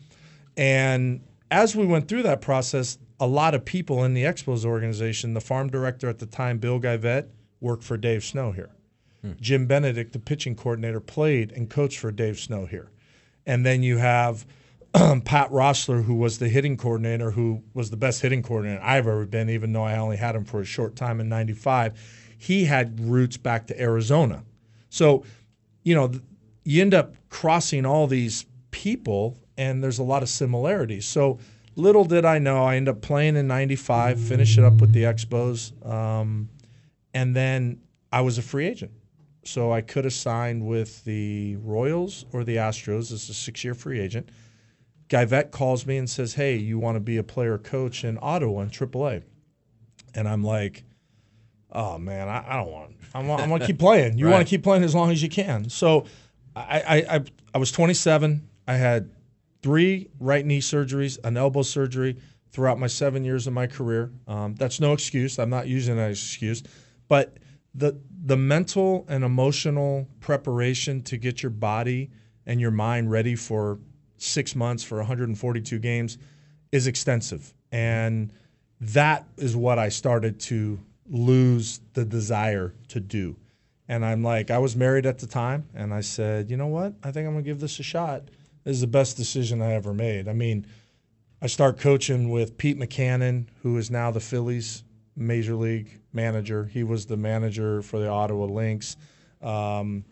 And 0.57 1.21
as 1.51 1.77
we 1.77 1.87
went 1.87 2.09
through 2.09 2.25
that 2.25 2.41
process, 2.41 2.99
a 3.21 3.27
lot 3.27 3.55
of 3.55 3.65
people 3.65 4.05
in 4.05 4.15
the 4.15 4.25
Expos 4.25 4.65
organization, 4.65 5.35
the 5.35 5.41
farm 5.41 5.71
director 5.71 6.09
at 6.09 6.19
the 6.19 6.27
time, 6.27 6.59
Bill 6.59 6.81
Geivett, 6.81 7.29
worked 7.61 7.85
for 7.85 7.97
Dave 7.97 8.25
Snow 8.25 8.53
here. 8.53 8.71
Jim 9.41 9.67
Benedict, 9.67 10.13
the 10.13 10.19
pitching 10.19 10.55
coordinator, 10.55 11.01
played 11.01 11.51
and 11.53 11.69
coached 11.69 11.99
for 11.99 12.13
Dave 12.13 12.39
Snow 12.39 12.67
here. 12.67 12.91
And 13.47 13.65
then 13.65 13.83
you 13.83 13.99
have 13.99 14.45
um, 14.95 15.21
Pat 15.21 15.51
Roessler, 15.51 16.05
who 16.05 16.15
was 16.15 16.39
the 16.39 16.49
hitting 16.49 16.77
coordinator, 16.77 17.31
who 17.31 17.63
was 17.75 17.91
the 17.91 17.97
best 17.97 18.23
hitting 18.23 18.43
coordinator 18.43 18.83
I've 18.83 19.07
ever 19.07 19.27
been, 19.27 19.51
even 19.51 19.73
though 19.73 19.85
I 19.85 19.99
only 19.99 20.17
had 20.17 20.35
him 20.35 20.45
for 20.45 20.61
a 20.61 20.65
short 20.65 20.97
time 20.97 21.21
in 21.21 21.29
95. 21.29 21.99
He 22.39 22.65
had 22.65 23.01
roots 23.01 23.37
back 23.37 23.67
to 23.69 23.81
Arizona. 23.81 24.45
So, 24.89 25.25
you 25.83 25.95
know, 25.95 26.13
you 26.65 26.83
end 26.83 26.95
up 26.95 27.15
crossing 27.29 27.87
all 27.87 28.07
these 28.07 28.47
people, 28.71 29.39
and 29.57 29.83
there's 29.83 29.99
a 29.99 30.03
lot 30.03 30.23
of 30.23 30.29
similarities. 30.29 31.07
So 31.07 31.39
little 31.77 32.05
did 32.05 32.25
I 32.25 32.39
know, 32.39 32.65
I 32.65 32.77
end 32.77 32.89
up 32.89 33.01
playing 33.01 33.37
in 33.37 33.47
'95, 33.47 34.19
finish 34.19 34.59
it 34.59 34.65
up 34.65 34.81
with 34.81 34.93
the 34.93 35.05
Expos, 35.05 35.73
um, 35.87 36.49
and 37.15 37.37
then 37.37 37.81
I 38.13 38.23
was 38.23 38.39
a 38.39 38.43
free 38.43 38.67
agent. 38.67 38.93
So 39.47 39.73
I 39.73 39.81
could 39.81 40.05
have 40.05 40.13
signed 40.13 40.67
with 40.67 41.05
the 41.05 41.57
Royals 41.57 42.25
or 42.33 42.45
the 42.45 42.57
Astros 42.57 43.13
as 43.13 43.29
a 43.29 43.35
six-year 43.35 43.75
free 43.75 44.01
agent. 44.01 44.29
Geivett 45.09 45.53
calls 45.53 45.87
me 45.87 45.97
and 45.99 46.11
says, 46.11 46.35
"Hey, 46.35 46.57
you 46.57 46.79
want 46.79 46.97
to 46.97 47.01
be 47.01 47.17
a 47.17 47.23
player 47.23 47.59
coach 47.59 48.03
in 48.05 48.19
Ottawa 48.21 48.63
in 48.63 48.71
AAA?" 48.71 49.23
And 50.15 50.29
I'm 50.29 50.43
like, 50.43 50.83
"Oh 51.71 51.97
man, 51.99 52.29
I, 52.29 52.45
I 52.49 52.57
don't 52.57 52.73
want. 52.73 52.97
I 53.15 53.23
want. 53.23 53.43
I 53.43 53.47
want 53.47 53.63
to 53.63 53.67
keep 53.69 53.79
playing. 53.79 54.19
You 54.19 54.25
Right. 54.27 54.33
want 54.33 54.47
to 54.47 54.51
keep 54.51 54.65
playing 54.65 54.83
as 54.83 54.95
long 54.95 55.11
as 55.13 55.23
you 55.23 55.29
can." 55.29 55.69
So 55.71 56.07
I, 56.57 56.81
I, 56.81 57.17
I, 57.17 57.25
I 57.55 57.59
was 57.59 57.71
27. 57.71 58.49
I 58.67 58.75
had 58.75 59.11
three 59.63 60.09
right 60.19 60.45
knee 60.45 60.61
surgeries, 60.61 61.19
an 61.25 61.37
elbow 61.37 61.63
surgery 61.63 62.17
throughout 62.51 62.79
my 62.81 62.87
seven 62.89 63.25
years 63.25 63.47
of 63.47 63.53
my 63.53 63.67
career. 63.69 64.11
Um, 64.27 64.57
that's 64.57 64.81
no 64.81 64.93
excuse. 64.93 65.39
I'm 65.39 65.51
not 65.51 65.69
using 65.69 65.97
that 65.97 66.11
excuse, 66.11 66.65
but 67.07 67.37
the 67.75 68.01
the 68.27 68.37
mental 68.37 69.07
and 69.09 69.23
emotional 69.23 70.09
preparation 70.19 71.01
to 71.01 71.17
get 71.17 71.45
your 71.45 71.51
body 71.51 72.11
and 72.45 72.61
your 72.61 72.73
mind 72.73 73.09
ready 73.09 73.37
for 73.37 73.79
six 74.17 74.57
months 74.57 74.83
for 74.83 74.99
142 74.99 75.79
games 75.79 76.19
is 76.73 76.89
extensive, 76.89 77.55
and 77.71 78.33
that 78.81 79.25
is 79.37 79.55
what 79.55 79.79
I 79.79 79.89
started 79.89 80.41
to 80.41 80.81
lose 81.09 81.81
the 81.93 82.05
desire 82.05 82.75
to 82.89 82.99
do. 82.99 83.37
And 83.87 84.05
I'm 84.05 84.25
like, 84.25 84.51
I 84.51 84.59
was 84.59 84.75
married 84.75 85.07
at 85.07 85.21
the 85.21 85.29
time, 85.29 85.69
and 85.73 85.95
I 85.95 86.01
said, 86.01 86.51
you 86.51 86.57
know 86.57 86.67
what? 86.67 86.95
I 87.05 87.13
think 87.13 87.29
I'm 87.29 87.35
gonna 87.35 87.43
give 87.43 87.61
this 87.61 87.79
a 87.79 87.85
shot. 87.85 88.25
This 88.65 88.75
is 88.75 88.81
the 88.81 88.89
best 88.89 89.17
decision 89.17 89.63
I 89.63 89.75
ever 89.75 89.95
made. 89.95 90.27
I 90.27 90.33
mean, 90.33 90.67
I 91.41 91.47
start 91.47 91.79
coaching 91.79 92.31
with 92.31 92.59
Pete 92.59 92.77
Mackanin, 92.77 93.47
who 93.63 93.79
is 93.79 93.89
now 93.89 94.11
the 94.11 94.19
Phillies 94.19 94.83
major 95.17 95.55
league 95.55 96.01
manager. 96.13 96.65
He 96.67 96.85
was 96.85 97.07
the 97.07 97.17
manager 97.17 97.83
for 97.83 97.99
the 97.99 98.09
Ottawa 98.09 98.45
Lynx. 98.45 98.97
Um, 99.43 100.05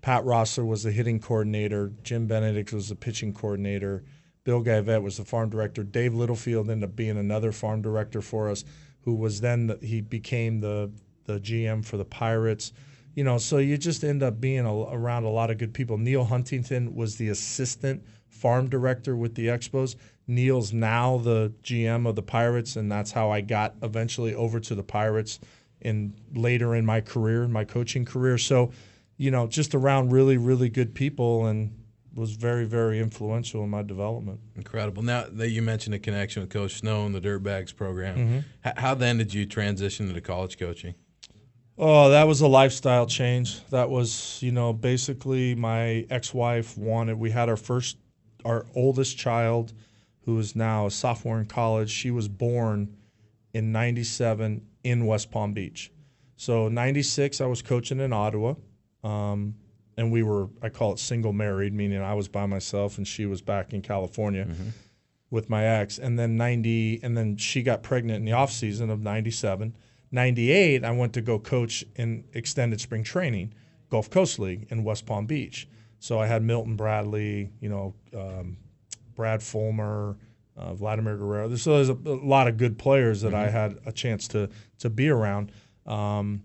Pat 0.00 0.24
Roessler 0.24 0.66
was 0.66 0.82
the 0.82 0.92
hitting 0.92 1.20
coordinator. 1.20 1.92
Jim 2.02 2.26
Benedict 2.26 2.72
was 2.72 2.88
the 2.88 2.96
pitching 2.96 3.34
coordinator. 3.34 4.04
Bill 4.44 4.62
Geivett 4.62 5.02
was 5.02 5.16
the 5.16 5.24
farm 5.24 5.50
director. 5.50 5.82
Dave 5.82 6.14
Littlefield 6.14 6.70
ended 6.70 6.88
up 6.88 6.96
being 6.96 7.18
another 7.18 7.50
farm 7.50 7.82
director 7.82 8.22
for 8.22 8.48
us, 8.48 8.64
who 9.00 9.14
was 9.14 9.40
then 9.40 9.66
the, 9.66 9.78
he 9.82 10.00
became 10.00 10.60
the 10.60 10.92
the 11.24 11.40
GM 11.40 11.84
for 11.84 11.96
the 11.96 12.04
Pirates. 12.04 12.72
You 13.16 13.24
know, 13.24 13.38
so 13.38 13.58
you 13.58 13.76
just 13.76 14.04
end 14.04 14.22
up 14.22 14.40
being 14.40 14.64
a, 14.64 14.72
around 14.72 15.24
a 15.24 15.30
lot 15.30 15.50
of 15.50 15.58
good 15.58 15.74
people. 15.74 15.98
Neal 15.98 16.24
Huntington 16.24 16.94
was 16.94 17.16
the 17.16 17.28
assistant 17.28 18.04
farm 18.28 18.68
director 18.68 19.16
with 19.16 19.34
the 19.34 19.48
Expos. 19.48 19.96
Neal's 20.26 20.72
now 20.72 21.18
the 21.18 21.52
GM 21.62 22.06
of 22.08 22.16
the 22.16 22.22
Pirates, 22.22 22.76
and 22.76 22.90
that's 22.90 23.12
how 23.12 23.30
I 23.30 23.40
got 23.40 23.74
eventually 23.82 24.34
over 24.34 24.58
to 24.60 24.74
the 24.74 24.82
Pirates 24.82 25.38
in 25.80 26.14
later 26.34 26.74
in 26.74 26.84
my 26.84 27.00
career, 27.00 27.44
in 27.44 27.52
my 27.52 27.64
coaching 27.64 28.04
career. 28.04 28.36
So, 28.38 28.72
you 29.16 29.30
know, 29.30 29.46
just 29.46 29.74
around 29.74 30.10
really, 30.10 30.36
really 30.36 30.68
good 30.68 30.94
people 30.94 31.46
and 31.46 31.72
was 32.14 32.32
very, 32.32 32.64
very 32.64 32.98
influential 32.98 33.62
in 33.62 33.68
my 33.70 33.82
development. 33.82 34.40
Incredible. 34.56 35.02
Now 35.02 35.26
that 35.30 35.50
you 35.50 35.60
mentioned 35.62 35.94
a 35.94 35.98
connection 35.98 36.40
with 36.42 36.50
Coach 36.50 36.78
Snow 36.78 37.04
and 37.06 37.14
the 37.14 37.20
Dirtbags 37.20 37.76
program, 37.76 38.16
Mm-hmm. 38.16 38.38
h- 38.68 38.74
how 38.78 38.94
then 38.94 39.18
did 39.18 39.34
you 39.34 39.44
transition 39.46 40.08
into 40.08 40.20
college 40.22 40.58
coaching? 40.58 40.94
Oh, 41.78 42.08
that 42.08 42.26
was 42.26 42.40
a 42.40 42.46
lifestyle 42.48 43.04
change. 43.06 43.62
That 43.68 43.90
was, 43.90 44.38
you 44.42 44.50
know, 44.50 44.72
basically 44.72 45.54
my 45.54 46.06
ex-wife 46.08 46.76
wanted. 46.78 47.18
We 47.18 47.30
had 47.30 47.50
our 47.50 47.56
first, 47.58 47.98
our 48.46 48.64
oldest 48.74 49.18
child, 49.18 49.74
who 50.26 50.38
is 50.38 50.54
now 50.54 50.86
a 50.86 50.90
sophomore 50.90 51.38
in 51.40 51.46
college. 51.46 51.88
She 51.88 52.10
was 52.10 52.28
born 52.28 52.94
in 53.54 53.72
'97 53.72 54.66
in 54.84 55.06
West 55.06 55.30
Palm 55.30 55.54
Beach. 55.54 55.90
So 56.36 56.68
'96, 56.68 57.40
I 57.40 57.46
was 57.46 57.62
coaching 57.62 58.00
in 58.00 58.12
Ottawa, 58.12 58.54
um, 59.02 59.54
and 59.96 60.12
we 60.12 60.22
were, 60.22 60.48
I 60.60 60.68
call 60.68 60.92
it 60.92 60.98
single 60.98 61.32
married, 61.32 61.72
meaning 61.72 62.02
I 62.02 62.12
was 62.14 62.28
by 62.28 62.44
myself 62.44 62.98
and 62.98 63.08
she 63.08 63.24
was 63.24 63.40
back 63.40 63.72
in 63.72 63.80
California 63.80 64.46
with 65.30 65.48
my 65.48 65.64
ex. 65.64 65.96
And 65.98 66.18
then 66.18 66.36
90, 66.36 67.00
and 67.02 67.16
then 67.16 67.36
she 67.38 67.62
got 67.62 67.82
pregnant 67.82 68.18
in 68.18 68.24
the 68.26 68.32
off 68.32 68.52
season 68.52 68.90
of 68.90 69.00
'97. 69.00 69.74
98, 70.12 70.84
I 70.84 70.90
went 70.92 71.12
to 71.14 71.20
go 71.20 71.38
coach 71.38 71.84
in 71.96 72.24
extended 72.32 72.80
spring 72.80 73.02
training, 73.02 73.54
Gulf 73.90 74.10
Coast 74.10 74.38
League 74.38 74.66
in 74.70 74.84
West 74.84 75.06
Palm 75.06 75.26
Beach. 75.26 75.68
So 75.98 76.20
I 76.20 76.26
had 76.26 76.42
Milton 76.42 76.76
Bradley, 76.76 77.50
you 77.60 77.68
know, 77.68 77.94
um, 78.14 78.56
Brad 79.16 79.40
Fullmer, 79.40 80.16
uh, 80.56 80.74
Vladimir 80.74 81.16
Guerrero. 81.16 81.54
So 81.56 81.74
there's 81.74 81.88
a, 81.88 81.98
a 82.06 82.20
lot 82.24 82.46
of 82.46 82.56
good 82.56 82.78
players 82.78 83.22
that 83.22 83.34
I 83.34 83.48
had 83.48 83.78
a 83.84 83.92
chance 83.92 84.28
to 84.28 84.48
to 84.78 84.90
be 84.90 85.08
around. 85.08 85.50
Um, 85.86 86.42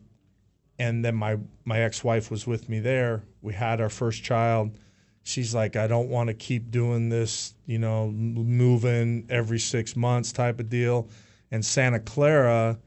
and 0.79 1.05
then 1.05 1.15
my 1.15 1.37
my 1.63 1.81
ex-wife 1.81 2.31
was 2.31 2.47
with 2.47 2.67
me 2.67 2.79
there. 2.79 3.23
We 3.41 3.53
had 3.53 3.79
our 3.79 3.89
first 3.89 4.23
child. 4.23 4.77
She's 5.23 5.53
like, 5.53 5.75
I 5.75 5.85
don't 5.85 6.09
want 6.09 6.29
to 6.29 6.33
keep 6.33 6.71
doing 6.71 7.09
this, 7.09 7.53
you 7.67 7.77
know, 7.77 8.07
moving 8.07 9.27
every 9.29 9.59
six 9.59 9.95
months 9.95 10.31
type 10.31 10.59
of 10.59 10.69
deal. 10.69 11.07
And 11.51 11.63
Santa 11.63 11.99
Clara 11.99 12.79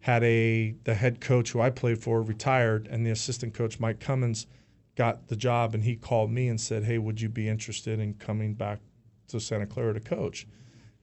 had 0.00 0.22
a 0.22 0.74
the 0.84 0.94
head 0.94 1.20
coach 1.20 1.52
who 1.52 1.60
I 1.60 1.70
played 1.70 1.98
for 1.98 2.22
retired, 2.22 2.86
and 2.88 3.06
the 3.06 3.10
assistant 3.10 3.54
coach 3.54 3.80
Mike 3.80 4.00
Cummins 4.00 4.46
got 4.94 5.28
the 5.28 5.36
job, 5.36 5.74
and 5.74 5.84
he 5.84 5.96
called 5.96 6.30
me 6.30 6.48
and 6.48 6.60
said, 6.60 6.84
Hey, 6.84 6.98
would 6.98 7.20
you 7.20 7.28
be 7.28 7.48
interested 7.48 7.98
in 8.00 8.14
coming 8.14 8.54
back 8.54 8.80
to 9.28 9.40
Santa 9.40 9.66
Clara 9.66 9.94
to 9.94 10.00
coach? 10.00 10.46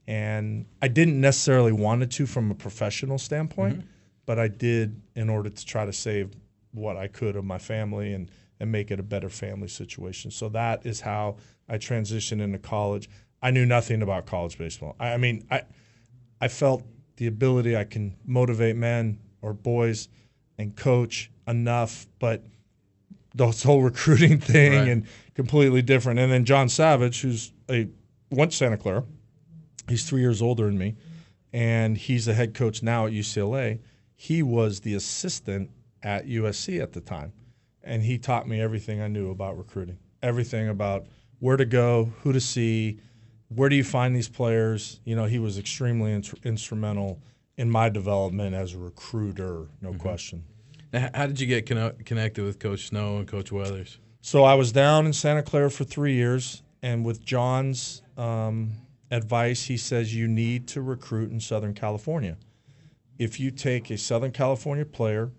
And 0.07 0.65
I 0.81 0.87
didn't 0.87 1.19
necessarily 1.19 1.71
wanted 1.71 2.11
to 2.11 2.25
from 2.25 2.51
a 2.51 2.55
professional 2.55 3.17
standpoint, 3.17 3.79
mm-hmm. 3.79 3.87
but 4.25 4.37
I 4.37 4.47
did 4.47 5.01
in 5.15 5.29
order 5.29 5.49
to 5.49 5.65
try 5.65 5.85
to 5.85 5.93
save 5.93 6.31
what 6.71 6.97
I 6.97 7.07
could 7.07 7.35
of 7.35 7.43
my 7.45 7.57
family 7.57 8.13
and 8.13 8.29
and 8.59 8.71
make 8.71 8.89
it 8.89 8.99
a 8.99 9.03
better 9.03 9.29
family 9.29 9.67
situation. 9.67 10.31
So 10.31 10.47
that 10.49 10.85
is 10.85 11.01
how 11.01 11.37
I 11.67 11.77
transitioned 11.77 12.41
into 12.41 12.57
college. 12.57 13.09
I 13.41 13.51
knew 13.51 13.65
nothing 13.65 14.01
about 14.01 14.25
college 14.25 14.57
baseball. 14.57 14.95
I, 14.99 15.13
I 15.13 15.17
mean, 15.17 15.45
I 15.51 15.63
I 16.39 16.47
felt 16.47 16.83
the 17.17 17.27
ability 17.27 17.75
I 17.75 17.83
can 17.83 18.15
motivate 18.25 18.75
men 18.75 19.19
or 19.41 19.53
boys 19.53 20.09
and 20.57 20.75
coach 20.75 21.31
enough, 21.47 22.07
but 22.19 22.43
this 23.33 23.63
whole 23.63 23.81
recruiting 23.91 24.39
thing 24.39 24.73
Right. 24.73 24.87
and 24.87 25.07
completely 25.33 25.81
different. 25.81 26.19
And 26.19 26.31
then 26.31 26.45
John 26.45 26.69
Savage, 26.69 27.21
who's 27.21 27.51
a 27.69 27.87
went 28.29 28.51
to 28.51 28.57
Santa 28.57 28.77
Clara, 28.77 29.03
he's 29.87 30.07
three 30.07 30.21
years 30.21 30.41
older 30.41 30.65
than 30.65 30.77
me, 30.77 30.95
and 31.53 31.97
he's 31.97 32.25
the 32.25 32.33
head 32.33 32.53
coach 32.53 32.83
now 32.83 33.05
at 33.05 33.13
UCLA. 33.13 33.79
He 34.15 34.43
was 34.43 34.81
the 34.81 34.95
assistant 34.95 35.69
at 36.03 36.27
USC 36.27 36.81
at 36.81 36.93
the 36.93 37.01
time, 37.01 37.33
and 37.83 38.03
he 38.03 38.17
taught 38.17 38.47
me 38.47 38.61
everything 38.61 39.01
I 39.01 39.07
knew 39.07 39.31
about 39.31 39.57
recruiting, 39.57 39.97
everything 40.21 40.69
about 40.69 41.05
where 41.39 41.57
to 41.57 41.65
go, 41.65 42.13
who 42.21 42.33
to 42.33 42.39
see, 42.39 42.99
where 43.49 43.69
do 43.69 43.75
you 43.75 43.83
find 43.83 44.15
these 44.15 44.29
players. 44.29 44.99
You 45.03 45.15
know, 45.15 45.25
he 45.25 45.39
was 45.39 45.57
extremely 45.57 46.13
ins- 46.13 46.33
instrumental 46.43 47.21
in 47.57 47.69
my 47.69 47.89
development 47.89 48.55
as 48.55 48.73
a 48.73 48.77
recruiter, 48.77 49.67
no 49.81 49.89
mm-hmm. 49.89 49.97
question. 49.99 50.43
Now, 50.91 51.05
h- 51.05 51.11
how 51.13 51.27
did 51.27 51.39
you 51.39 51.47
get 51.47 51.65
conno- 51.65 52.05
connected 52.05 52.43
with 52.43 52.59
Coach 52.59 52.87
Snow 52.87 53.17
and 53.17 53.27
Coach 53.27 53.51
Weathers? 53.51 53.99
So 54.21 54.43
I 54.43 54.55
was 54.55 54.71
down 54.71 55.05
in 55.05 55.13
Santa 55.13 55.43
Clara 55.43 55.69
for 55.69 55.83
three 55.83 56.15
years, 56.15 56.63
and 56.81 57.05
with 57.05 57.23
John's 57.23 58.01
um, 58.17 58.71
advice, 59.11 59.63
he 59.63 59.77
says 59.77 60.15
you 60.15 60.27
need 60.27 60.67
to 60.69 60.81
recruit 60.81 61.31
in 61.31 61.39
Southern 61.39 61.73
California. 61.73 62.37
If 63.17 63.39
you 63.39 63.51
take 63.51 63.89
a 63.89 63.97
Southern 63.97 64.31
California 64.31 64.85
player 64.85 65.31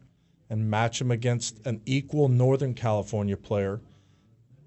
and 0.49 0.71
match 0.71 1.01
him 1.01 1.11
against 1.11 1.67
an 1.67 1.81
equal 1.85 2.29
Northern 2.29 2.75
California 2.75 3.37
player, 3.37 3.81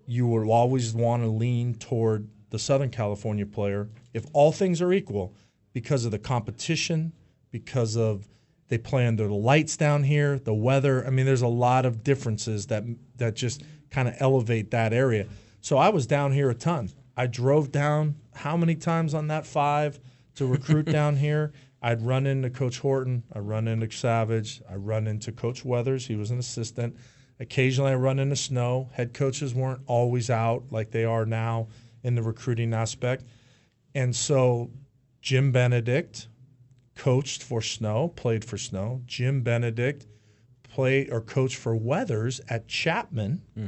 you 0.05 0.27
will 0.27 0.51
always 0.51 0.93
want 0.93 1.23
to 1.23 1.29
lean 1.29 1.75
toward 1.75 2.27
the 2.49 2.59
Southern 2.59 2.89
California 2.89 3.45
player 3.45 3.89
if 4.13 4.25
all 4.33 4.51
things 4.51 4.81
are 4.81 4.91
equal 4.91 5.33
because 5.73 6.05
of 6.05 6.11
the 6.11 6.19
competition, 6.19 7.13
because 7.51 7.95
of 7.95 8.27
they 8.67 8.77
play 8.77 9.07
under 9.07 9.27
the 9.27 9.33
lights 9.33 9.77
down 9.77 10.03
here, 10.03 10.37
the 10.37 10.53
weather. 10.53 11.05
I 11.05 11.09
mean, 11.09 11.25
there's 11.25 11.41
a 11.41 11.47
lot 11.47 11.85
of 11.85 12.03
differences 12.03 12.67
that 12.67 12.83
that 13.17 13.35
just 13.35 13.63
kind 13.89 14.07
of 14.07 14.15
elevate 14.19 14.71
that 14.71 14.93
area. 14.93 15.27
So 15.61 15.77
I 15.77 15.89
was 15.89 16.05
down 16.05 16.31
here 16.31 16.49
a 16.49 16.55
ton. 16.55 16.91
I 17.19 17.27
drove 17.27 17.69
down 17.69 18.15
how 18.33 18.55
many 18.55 18.75
times 18.75 19.13
on 19.13 19.27
that 19.27 19.45
five 19.45 19.99
to 20.35 20.45
recruit 20.45 20.85
down 20.89 21.17
here? 21.17 21.51
I'd 21.81 22.01
run 22.01 22.25
into 22.25 22.49
Coach 22.49 22.79
Horton. 22.79 23.23
I 23.33 23.39
run 23.39 23.67
into 23.67 23.91
Savage. 23.91 24.61
I 24.69 24.75
run 24.75 25.05
into 25.05 25.33
Coach 25.33 25.65
Weathers. 25.65 26.07
He 26.07 26.15
was 26.15 26.31
an 26.31 26.39
assistant. 26.39 26.95
Occasionally, 27.41 27.91
I 27.91 27.95
run 27.95 28.19
into 28.19 28.37
Snow. 28.37 28.89
Head 28.93 29.13
coaches 29.13 29.53
weren't 29.53 29.81
always 29.85 30.29
out 30.29 30.63
like 30.71 30.91
they 30.91 31.03
are 31.03 31.25
now 31.25 31.67
in 32.03 32.15
the 32.15 32.23
recruiting 32.23 32.73
aspect. 32.73 33.25
And 33.93 34.15
so, 34.15 34.71
Jim 35.21 35.51
Benedict 35.51 36.29
coached 36.95 37.43
for 37.43 37.61
Snow, 37.61 38.07
played 38.15 38.45
for 38.45 38.57
Snow. 38.57 39.01
Jim 39.05 39.41
Benedict 39.41 40.07
played 40.63 41.11
or 41.11 41.19
coached 41.19 41.57
for 41.57 41.75
Weathers 41.75 42.39
at 42.47 42.69
Chapman. 42.69 43.41
Hmm. 43.55 43.67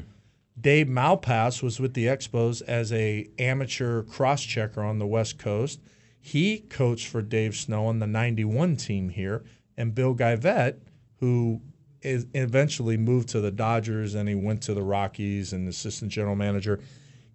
Dave 0.62 0.88
Malpass 0.88 1.64
was 1.64 1.80
with 1.80 1.96
the 1.96 2.06
Expos 2.06 2.62
as 2.68 2.94
a 2.94 3.28
amateur 3.40 4.04
cross 4.04 4.44
checker 4.44 4.84
on 4.84 5.00
the 5.00 5.08
West 5.08 5.40
Coast. 5.40 5.82
He 6.20 6.60
coached 6.60 7.08
for 7.08 7.24
Dave 7.24 7.56
Snow 7.56 7.88
on 7.88 7.98
the 7.98 8.06
91 8.06 8.76
team 8.76 9.10
here. 9.10 9.44
And 9.76 9.96
Bill 9.96 10.14
Geivett, 10.14 10.78
who 11.20 11.62
is 12.02 12.28
eventually 12.36 12.96
moved 12.96 13.30
to 13.30 13.42
the 13.42 13.50
Dodgers 13.50 14.14
and 14.14 14.30
he 14.30 14.36
went 14.36 14.62
to 14.64 14.76
the 14.76 14.84
Rockies 14.84 15.52
and 15.52 15.68
assistant 15.68 16.12
general 16.12 16.36
manager, 16.36 16.80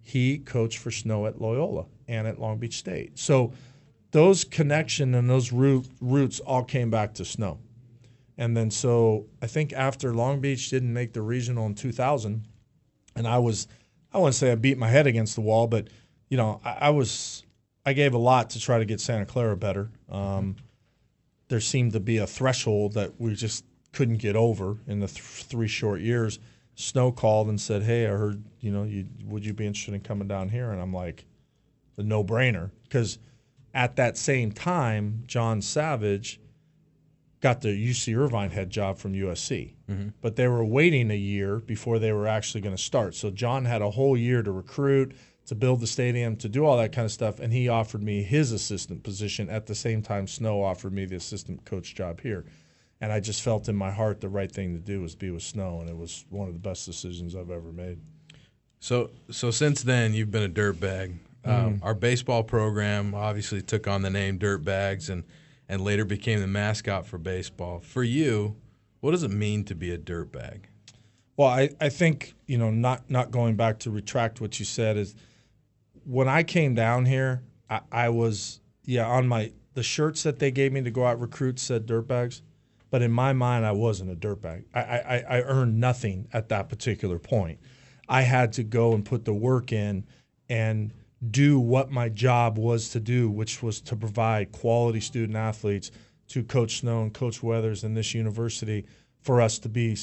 he 0.01 0.37
coached 0.37 0.77
for 0.77 0.91
Snow 0.91 1.25
at 1.25 1.41
Loyola 1.41 1.85
and 2.07 2.27
at 2.27 2.39
Long 2.39 2.57
Beach 2.57 2.77
State. 2.77 3.19
So 3.19 3.51
those 4.11 4.45
connection 4.45 5.13
and 5.15 5.29
those 5.29 5.51
root, 5.51 5.87
roots 5.99 6.39
all 6.39 6.63
came 6.63 6.89
back 6.89 7.13
to 7.15 7.25
Snow. 7.25 7.59
And 8.37 8.55
then 8.55 8.71
so 8.71 9.25
I 9.41 9.47
think 9.47 9.73
after 9.73 10.13
Long 10.13 10.39
Beach 10.39 10.69
didn't 10.69 10.93
make 10.93 11.11
the 11.11 11.21
regional 11.21 11.65
in 11.65 11.75
2000, 11.75 12.45
and 13.17 13.27
I 13.27 13.39
was, 13.39 13.67
I 14.13 14.19
wouldn't 14.19 14.35
say 14.35 14.51
I 14.51 14.55
beat 14.55 14.77
my 14.77 14.87
head 14.87 15.07
against 15.07 15.35
the 15.35 15.41
wall, 15.41 15.67
but 15.67 15.87
you 16.29 16.37
know, 16.37 16.61
I, 16.63 16.77
I 16.81 16.89
was, 16.91 17.43
I 17.85 17.93
gave 17.93 18.13
a 18.13 18.17
lot 18.17 18.51
to 18.51 18.59
try 18.59 18.79
to 18.79 18.85
get 18.85 19.01
Santa 19.01 19.25
Clara 19.25 19.57
better. 19.57 19.89
Um, 20.09 20.55
there 21.49 21.59
seemed 21.59 21.93
to 21.93 21.99
be 21.99 22.17
a 22.17 22.27
threshold 22.27 22.93
that 22.93 23.19
we 23.19 23.33
just 23.33 23.65
couldn't 23.93 24.17
get 24.17 24.35
over 24.35 24.77
in 24.87 24.99
the 24.99 25.07
th- 25.07 25.21
three 25.21 25.67
short 25.67 26.01
years. 26.01 26.39
Snow 26.75 27.11
called 27.11 27.47
and 27.47 27.59
said, 27.59 27.83
"Hey, 27.83 28.05
I 28.05 28.11
heard 28.11 28.43
you 28.59 28.71
know, 28.71 28.83
you 28.83 29.07
would 29.25 29.45
you 29.45 29.53
be 29.53 29.65
interested 29.65 29.95
in 29.95 30.01
coming 30.01 30.27
down 30.27 30.49
here?" 30.49 30.71
And 30.71 30.79
I'm 30.79 30.93
like, 30.93 31.25
the 31.95 32.03
no 32.03 32.23
brainer 32.23 32.69
because 32.83 33.17
at 33.73 33.95
that 33.95 34.17
same 34.17 34.51
time, 34.51 35.23
John 35.25 35.61
Savage 35.61 36.39
got 37.47 37.61
the 37.61 37.69
UC 37.69 38.13
Irvine 38.17 38.49
head 38.49 38.69
job 38.69 38.97
from 38.97 39.13
USC, 39.13 39.71
mm-hmm. 39.89 40.09
but 40.19 40.35
they 40.35 40.49
were 40.49 40.65
waiting 40.65 41.09
a 41.11 41.15
year 41.15 41.59
before 41.59 41.97
they 41.97 42.11
were 42.11 42.27
actually 42.27 42.59
going 42.59 42.75
to 42.75 42.81
start. 42.81 43.15
So 43.15 43.29
John 43.31 43.63
had 43.63 43.81
a 43.81 43.89
whole 43.89 44.17
year 44.17 44.43
to 44.43 44.51
recruit, 44.51 45.15
to 45.45 45.55
build 45.55 45.79
the 45.79 45.87
stadium, 45.87 46.35
to 46.37 46.49
do 46.49 46.65
all 46.65 46.75
that 46.75 46.91
kind 46.91 47.05
of 47.05 47.11
stuff, 47.13 47.39
and 47.39 47.53
he 47.53 47.69
offered 47.69 48.03
me 48.03 48.21
his 48.21 48.51
assistant 48.51 49.01
position 49.01 49.49
at 49.49 49.65
the 49.65 49.75
same 49.75 50.01
time 50.01 50.27
Snow 50.27 50.61
offered 50.61 50.91
me 50.91 51.05
the 51.05 51.15
assistant 51.15 51.63
coach 51.63 51.95
job 51.95 52.19
here. 52.19 52.43
And 52.99 53.13
I 53.13 53.21
just 53.21 53.41
felt 53.41 53.69
in 53.69 53.77
my 53.77 53.91
heart 53.91 54.19
the 54.19 54.27
right 54.27 54.51
thing 54.51 54.73
to 54.73 54.79
do 54.79 54.99
was 54.99 55.15
be 55.15 55.31
with 55.31 55.43
Snow, 55.43 55.79
and 55.79 55.89
it 55.89 55.95
was 55.95 56.25
one 56.29 56.49
of 56.49 56.53
the 56.53 56.59
best 56.59 56.85
decisions 56.85 57.33
I've 57.33 57.49
ever 57.49 57.71
made. 57.71 57.97
So, 58.81 59.11
so 59.31 59.51
since 59.51 59.83
then 59.83 60.13
you've 60.13 60.31
been 60.31 60.43
a 60.43 60.49
dirtbag. 60.49 61.17
Mm. 61.45 61.49
Um, 61.49 61.79
our 61.81 61.95
baseball 61.95 62.43
program 62.43 63.15
obviously 63.15 63.61
took 63.61 63.87
on 63.87 64.01
the 64.01 64.09
name 64.09 64.37
Dirtbags, 64.37 65.09
and 65.09 65.23
and 65.69 65.81
later 65.81 66.05
became 66.05 66.39
the 66.39 66.47
mascot 66.47 67.05
for 67.05 67.17
baseball. 67.17 67.79
For 67.79 68.03
you, 68.03 68.55
what 68.99 69.11
does 69.11 69.23
it 69.23 69.31
mean 69.31 69.63
to 69.65 69.75
be 69.75 69.91
a 69.91 69.97
dirtbag? 69.97 70.65
Well, 71.35 71.49
I, 71.49 71.69
I 71.79 71.89
think, 71.89 72.33
you 72.45 72.57
know, 72.57 72.71
not, 72.71 73.09
not 73.09 73.31
going 73.31 73.55
back 73.55 73.79
to 73.79 73.91
retract 73.91 74.41
what 74.41 74.59
you 74.59 74.65
said 74.65 74.97
is 74.97 75.15
when 76.05 76.27
I 76.27 76.43
came 76.43 76.73
down 76.73 77.05
here, 77.05 77.43
I, 77.69 77.81
I 77.91 78.09
was, 78.09 78.59
yeah, 78.85 79.05
on 79.05 79.27
my, 79.27 79.51
the 79.73 79.83
shirts 79.83 80.23
that 80.23 80.39
they 80.39 80.51
gave 80.51 80.71
me 80.71 80.81
to 80.81 80.91
go 80.91 81.05
out 81.05 81.19
recruit 81.19 81.59
said 81.59 81.85
dirtbags. 81.85 82.41
But 82.89 83.01
in 83.01 83.11
my 83.11 83.33
mind, 83.33 83.65
I 83.65 83.73
wasn't 83.73 84.11
a 84.11 84.15
dirtbag. 84.15 84.63
I, 84.73 84.81
I, 84.81 85.23
I 85.29 85.41
earned 85.41 85.79
nothing 85.79 86.27
at 86.31 86.49
that 86.49 86.69
particular 86.69 87.19
point. 87.19 87.59
I 88.07 88.21
had 88.21 88.53
to 88.53 88.63
go 88.63 88.93
and 88.93 89.03
put 89.03 89.25
the 89.25 89.33
work 89.33 89.71
in 89.71 90.05
and– 90.49 90.93
do 91.31 91.59
what 91.59 91.89
my 91.91 92.09
job 92.09 92.57
was 92.57 92.89
to 92.89 92.99
do, 92.99 93.29
which 93.29 93.63
was 93.63 93.81
to 93.81 93.95
provide 93.95 94.51
quality 94.51 94.99
student 94.99 95.35
athletes 95.35 95.91
to 96.29 96.43
Coach 96.43 96.79
Snow 96.79 97.01
and 97.01 97.13
Coach 97.13 97.41
Weathers 97.41 97.83
in 97.83 97.93
this 97.93 98.13
university 98.13 98.85
for 99.21 99.41
us 99.41 99.59
to 99.59 99.69
be 99.69 99.97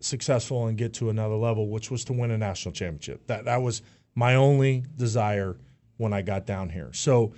successful 0.00 0.66
and 0.66 0.78
get 0.78 0.94
to 0.94 1.10
another 1.10 1.34
level, 1.34 1.68
which 1.68 1.90
was 1.90 2.04
to 2.04 2.12
win 2.12 2.30
a 2.30 2.38
national 2.38 2.72
championship. 2.72 3.26
That 3.26 3.44
that 3.44 3.62
was 3.62 3.82
my 4.14 4.34
only 4.34 4.84
desire 4.96 5.56
when 5.96 6.12
I 6.12 6.22
got 6.22 6.46
down 6.46 6.70
here. 6.70 6.92
So 6.92 7.32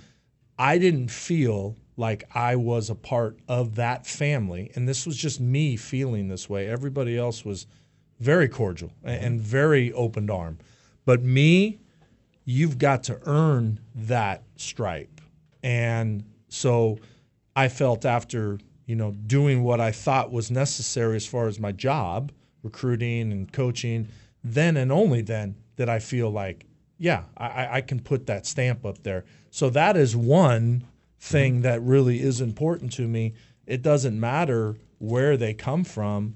I 0.57 0.77
didn't 0.77 1.09
feel 1.09 1.75
like 1.97 2.23
I 2.33 2.55
was 2.55 2.89
a 2.89 2.95
part 2.95 3.39
of 3.47 3.75
that 3.75 4.07
family, 4.07 4.71
and 4.75 4.87
this 4.87 5.05
was 5.05 5.17
just 5.17 5.39
me 5.39 5.75
feeling 5.75 6.27
this 6.27 6.49
way. 6.49 6.67
Everybody 6.67 7.17
else 7.17 7.45
was 7.45 7.67
very 8.19 8.47
cordial 8.47 8.91
and 9.03 9.39
mm-hmm. 9.39 9.45
very 9.45 9.93
open 9.93 10.29
arm, 10.29 10.57
but 11.05 11.23
me 11.23 11.79
you've 12.45 12.77
got 12.77 13.03
to 13.03 13.19
earn 13.25 13.79
that 13.95 14.43
stripe. 14.55 15.21
And 15.63 16.23
so 16.49 16.99
I 17.55 17.67
felt 17.67 18.05
after, 18.05 18.59
you 18.85 18.95
know, 18.95 19.11
doing 19.11 19.63
what 19.63 19.79
I 19.79 19.91
thought 19.91 20.31
was 20.31 20.51
necessary 20.51 21.15
as 21.15 21.25
far 21.25 21.47
as 21.47 21.59
my 21.59 21.71
job, 21.71 22.31
recruiting 22.63 23.31
and 23.31 23.51
coaching, 23.51 24.07
then 24.43 24.77
and 24.77 24.91
only 24.91 25.21
then 25.21 25.55
did 25.75 25.89
I 25.89 25.99
feel 25.99 26.29
like, 26.29 26.65
yeah, 26.97 27.23
I, 27.37 27.77
I 27.77 27.81
can 27.81 27.99
put 27.99 28.27
that 28.27 28.45
stamp 28.45 28.85
up 28.85 29.03
there. 29.03 29.25
So 29.49 29.69
that 29.71 29.97
is 29.97 30.15
one 30.15 30.85
thing 31.19 31.61
that 31.61 31.81
really 31.81 32.21
is 32.21 32.41
important 32.41 32.91
to 32.93 33.07
me. 33.07 33.33
It 33.65 33.81
doesn't 33.81 34.19
matter 34.19 34.75
where 34.97 35.37
they 35.37 35.53
come 35.53 35.83
from. 35.83 36.35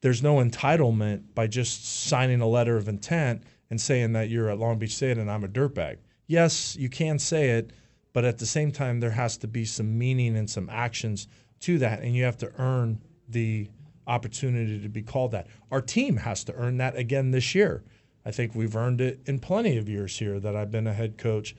There's 0.00 0.22
no 0.22 0.36
entitlement 0.36 1.34
by 1.34 1.48
just 1.48 1.84
signing 2.06 2.40
a 2.40 2.46
letter 2.46 2.76
of 2.76 2.88
intent 2.88 3.42
and 3.70 3.80
saying 3.80 4.12
that 4.12 4.28
you're 4.28 4.50
at 4.50 4.58
Long 4.58 4.78
Beach 4.78 4.94
State 4.94 5.18
and 5.18 5.30
I'm 5.30 5.44
a 5.44 5.48
dirtbag. 5.48 5.98
Yes, 6.26 6.76
you 6.76 6.88
can 6.88 7.18
say 7.18 7.50
it, 7.50 7.72
but 8.12 8.24
at 8.24 8.38
the 8.38 8.46
same 8.46 8.72
time, 8.72 9.00
there 9.00 9.10
has 9.10 9.36
to 9.38 9.48
be 9.48 9.64
some 9.64 9.98
meaning 9.98 10.36
and 10.36 10.48
some 10.48 10.68
actions 10.70 11.28
to 11.60 11.78
that, 11.78 12.00
and 12.00 12.14
you 12.14 12.24
have 12.24 12.38
to 12.38 12.52
earn 12.58 13.00
the 13.28 13.68
opportunity 14.06 14.80
to 14.80 14.88
be 14.88 15.02
called 15.02 15.32
that. 15.32 15.46
Our 15.70 15.80
team 15.80 16.16
has 16.16 16.44
to 16.44 16.54
earn 16.54 16.78
that 16.78 16.96
again 16.96 17.30
this 17.30 17.54
year. 17.54 17.82
I 18.24 18.30
think 18.30 18.54
we've 18.54 18.76
earned 18.76 19.00
it 19.00 19.20
in 19.26 19.38
plenty 19.38 19.78
of 19.78 19.88
years 19.88 20.18
here 20.18 20.40
that 20.40 20.56
I've 20.56 20.70
been 20.70 20.86
a 20.86 20.92
head 20.92 21.18
coach, 21.18 21.54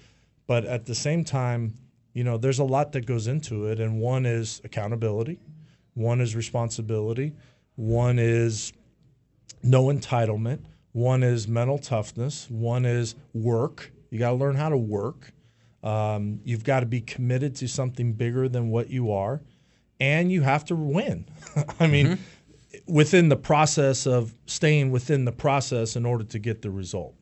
but 0.47 0.65
at 0.65 0.85
the 0.85 0.95
same 0.95 1.23
time, 1.23 1.77
you 2.13 2.23
know, 2.23 2.37
there's 2.37 2.59
a 2.59 2.63
lot 2.63 2.91
that 2.93 3.05
goes 3.05 3.27
into 3.27 3.65
it, 3.67 3.79
and 3.79 3.99
one 3.99 4.25
is 4.25 4.61
accountability, 4.63 5.39
one 5.93 6.21
is 6.21 6.35
responsibility, 6.35 7.33
one 7.75 8.19
is 8.19 8.73
no 9.63 9.85
entitlement 9.85 10.59
one 10.99 11.23
is 11.23 11.47
mental 11.47 11.77
toughness. 11.77 12.49
One 12.49 12.85
is 12.85 13.15
work. 13.33 13.93
You 14.09 14.19
got 14.19 14.31
to 14.31 14.35
learn 14.35 14.55
how 14.55 14.67
to 14.67 14.77
work. 14.77 15.31
Um, 15.81 16.41
you've 16.43 16.65
got 16.65 16.81
to 16.81 16.85
be 16.85 16.99
committed 16.99 17.55
to 17.55 17.69
something 17.69 18.11
bigger 18.13 18.49
than 18.49 18.69
what 18.69 18.89
you 18.89 19.13
are, 19.13 19.41
and 20.01 20.29
you 20.29 20.41
have 20.41 20.65
to 20.65 20.75
win. 20.75 21.25
I 21.79 21.87
mean, 21.87 22.07
mm-hmm. 22.07 22.93
within 22.93 23.29
the 23.29 23.37
process 23.37 24.05
of 24.05 24.35
staying 24.45 24.91
within 24.91 25.23
the 25.23 25.31
process 25.31 25.95
in 25.95 26.05
order 26.05 26.25
to 26.25 26.37
get 26.37 26.61
the 26.61 26.69
result. 26.69 27.15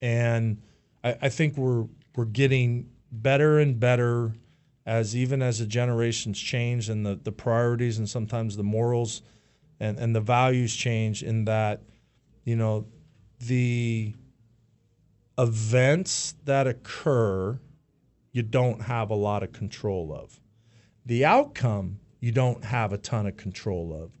And 0.00 0.62
I, 1.02 1.16
I 1.22 1.28
think 1.28 1.56
we're 1.56 1.86
we're 2.14 2.26
getting 2.26 2.88
better 3.10 3.58
and 3.58 3.80
better 3.80 4.32
as 4.86 5.16
even 5.16 5.42
as 5.42 5.58
the 5.58 5.66
generations 5.66 6.38
change 6.38 6.88
and 6.88 7.04
the, 7.04 7.16
the 7.16 7.32
priorities 7.32 7.98
and 7.98 8.08
sometimes 8.08 8.56
the 8.56 8.62
morals 8.62 9.22
and, 9.80 9.98
and 9.98 10.14
the 10.14 10.20
values 10.20 10.76
change 10.76 11.24
in 11.24 11.46
that, 11.46 11.82
you 12.44 12.54
know, 12.54 12.86
the 13.46 14.14
events 15.38 16.34
that 16.44 16.66
occur, 16.66 17.58
you 18.32 18.42
don't 18.42 18.82
have 18.82 19.10
a 19.10 19.14
lot 19.14 19.42
of 19.42 19.52
control 19.52 20.12
of. 20.12 20.40
The 21.06 21.24
outcome, 21.24 22.00
you 22.20 22.32
don't 22.32 22.64
have 22.64 22.92
a 22.92 22.98
ton 22.98 23.26
of 23.26 23.36
control 23.36 23.92
of. 23.94 24.12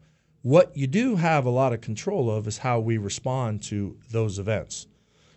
What 0.42 0.76
you 0.76 0.86
do 0.86 1.16
have 1.16 1.46
a 1.46 1.50
lot 1.50 1.72
of 1.72 1.80
control 1.80 2.30
of 2.30 2.46
is 2.46 2.58
how 2.58 2.78
we 2.78 2.98
respond 2.98 3.62
to 3.64 3.96
those 4.10 4.38
events. 4.38 4.86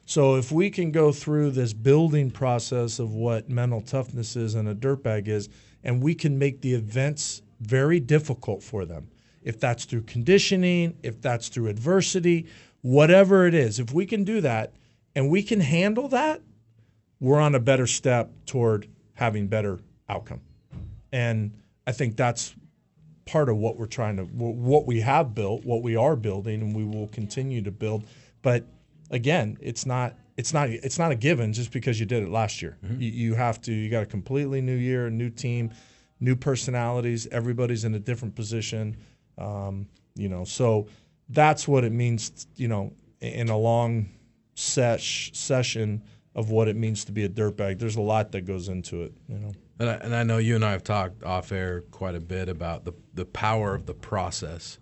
So 0.06 0.36
if 0.36 0.52
we 0.52 0.70
can 0.70 0.92
go 0.92 1.12
through 1.12 1.52
this 1.52 1.74
building 1.74 2.32
process 2.32 3.00
of 3.00 3.14
what 3.14 3.50
mental 3.50 3.82
toughness 3.82 4.36
is 4.36 4.56
and 4.56 4.68
a 4.68 4.76
dirtbag 4.76 5.28
is, 5.28 5.50
and 5.84 6.02
we 6.02 6.16
can 6.16 6.38
make 6.38 6.62
the 6.62 6.74
events 6.74 7.42
very 7.62 8.00
difficult 8.00 8.64
for 8.64 8.86
them, 8.86 9.10
if 9.44 9.60
that's 9.60 9.86
through 9.86 10.04
conditioning, 10.04 10.98
if 11.04 11.22
that's 11.22 11.48
through 11.48 11.68
adversity, 11.68 12.48
whatever 12.88 13.46
it 13.46 13.54
is, 13.54 13.80
if 13.80 13.92
we 13.92 14.06
can 14.06 14.24
do 14.24 14.40
that 14.40 14.72
and 15.14 15.30
we 15.30 15.44
can 15.44 15.60
handle 15.60 16.08
that, 16.08 16.42
we're 17.20 17.40
on 17.40 17.54
a 17.54 17.60
better 17.60 17.86
step 17.86 18.32
toward 18.46 18.88
having 19.16 19.48
better 19.48 19.80
outcome. 20.08 20.40
And 21.12 21.52
I 21.86 21.92
think 21.92 22.16
that's 22.16 22.56
part 23.26 23.50
of 23.50 23.58
what 23.58 23.78
we're 23.78 23.88
trying 23.88 24.16
to, 24.16 24.24
what 24.24 24.86
we 24.86 25.02
have 25.02 25.36
built, 25.36 25.66
what 25.66 25.84
we 25.84 25.98
are 25.98 26.16
building, 26.16 26.62
and 26.62 26.74
we 26.74 26.86
will 26.86 27.08
continue 27.08 27.62
to 27.62 27.72
build. 27.72 28.06
But 28.42 28.66
again, 29.12 29.58
it's 29.60 29.86
not. 29.86 30.16
It's 30.38 30.54
not. 30.54 30.70
It's 30.70 31.00
not 31.00 31.12
a 31.12 31.16
given 31.16 31.52
just 31.52 31.72
because 31.72 32.00
you 32.00 32.06
did 32.06 32.24
it 32.24 32.30
last 32.30 32.62
year. 32.62 32.78
Mm-hmm. 32.86 33.02
You, 33.02 33.10
you 33.10 33.34
have 33.34 33.60
to. 33.64 33.74
You 33.74 33.90
got 33.90 34.04
a 34.04 34.06
completely 34.06 34.62
new 34.62 34.76
year, 34.76 35.08
a 35.08 35.12
new 35.12 35.32
team, 35.32 35.72
new 36.20 36.36
personalities. 36.36 37.28
Everybody's 37.32 37.84
in 37.84 37.96
a 37.96 38.00
different 38.00 38.36
position. 38.36 38.96
Um, 39.38 39.88
you 40.16 40.30
know, 40.30 40.46
so 40.46 40.88
that's 41.30 41.68
what 41.68 41.84
it 41.84 41.92
means, 41.92 42.48
you 42.56 42.68
know, 42.68 42.94
in 43.22 43.50
a 43.50 43.58
long 43.58 44.10
sesh, 44.56 45.32
session 45.34 46.04
of 46.36 46.52
what 46.52 46.68
it 46.68 46.76
means 46.76 47.06
to 47.06 47.12
be 47.12 47.24
a 47.24 47.30
dirtbag. 47.30 47.80
There's 47.80 47.96
a 47.98 48.02
lot 48.02 48.32
that 48.32 48.42
goes 48.42 48.70
into 48.70 49.04
it, 49.04 49.14
you 49.28 49.40
know. 49.40 49.52
And 49.80 49.90
I, 49.90 49.94
and 49.96 50.16
I 50.16 50.24
know 50.24 50.38
you 50.38 50.56
and 50.56 50.66
I 50.66 50.72
have 50.72 50.84
talked 50.84 51.24
off 51.24 51.52
air 51.52 51.82
quite 51.92 52.16
a 52.16 52.20
bit 52.20 52.50
about 52.50 52.86
the, 52.86 52.94
the 53.14 53.26
power 53.26 53.76
of 53.76 53.86
the 53.86 53.94
process. 53.94 54.80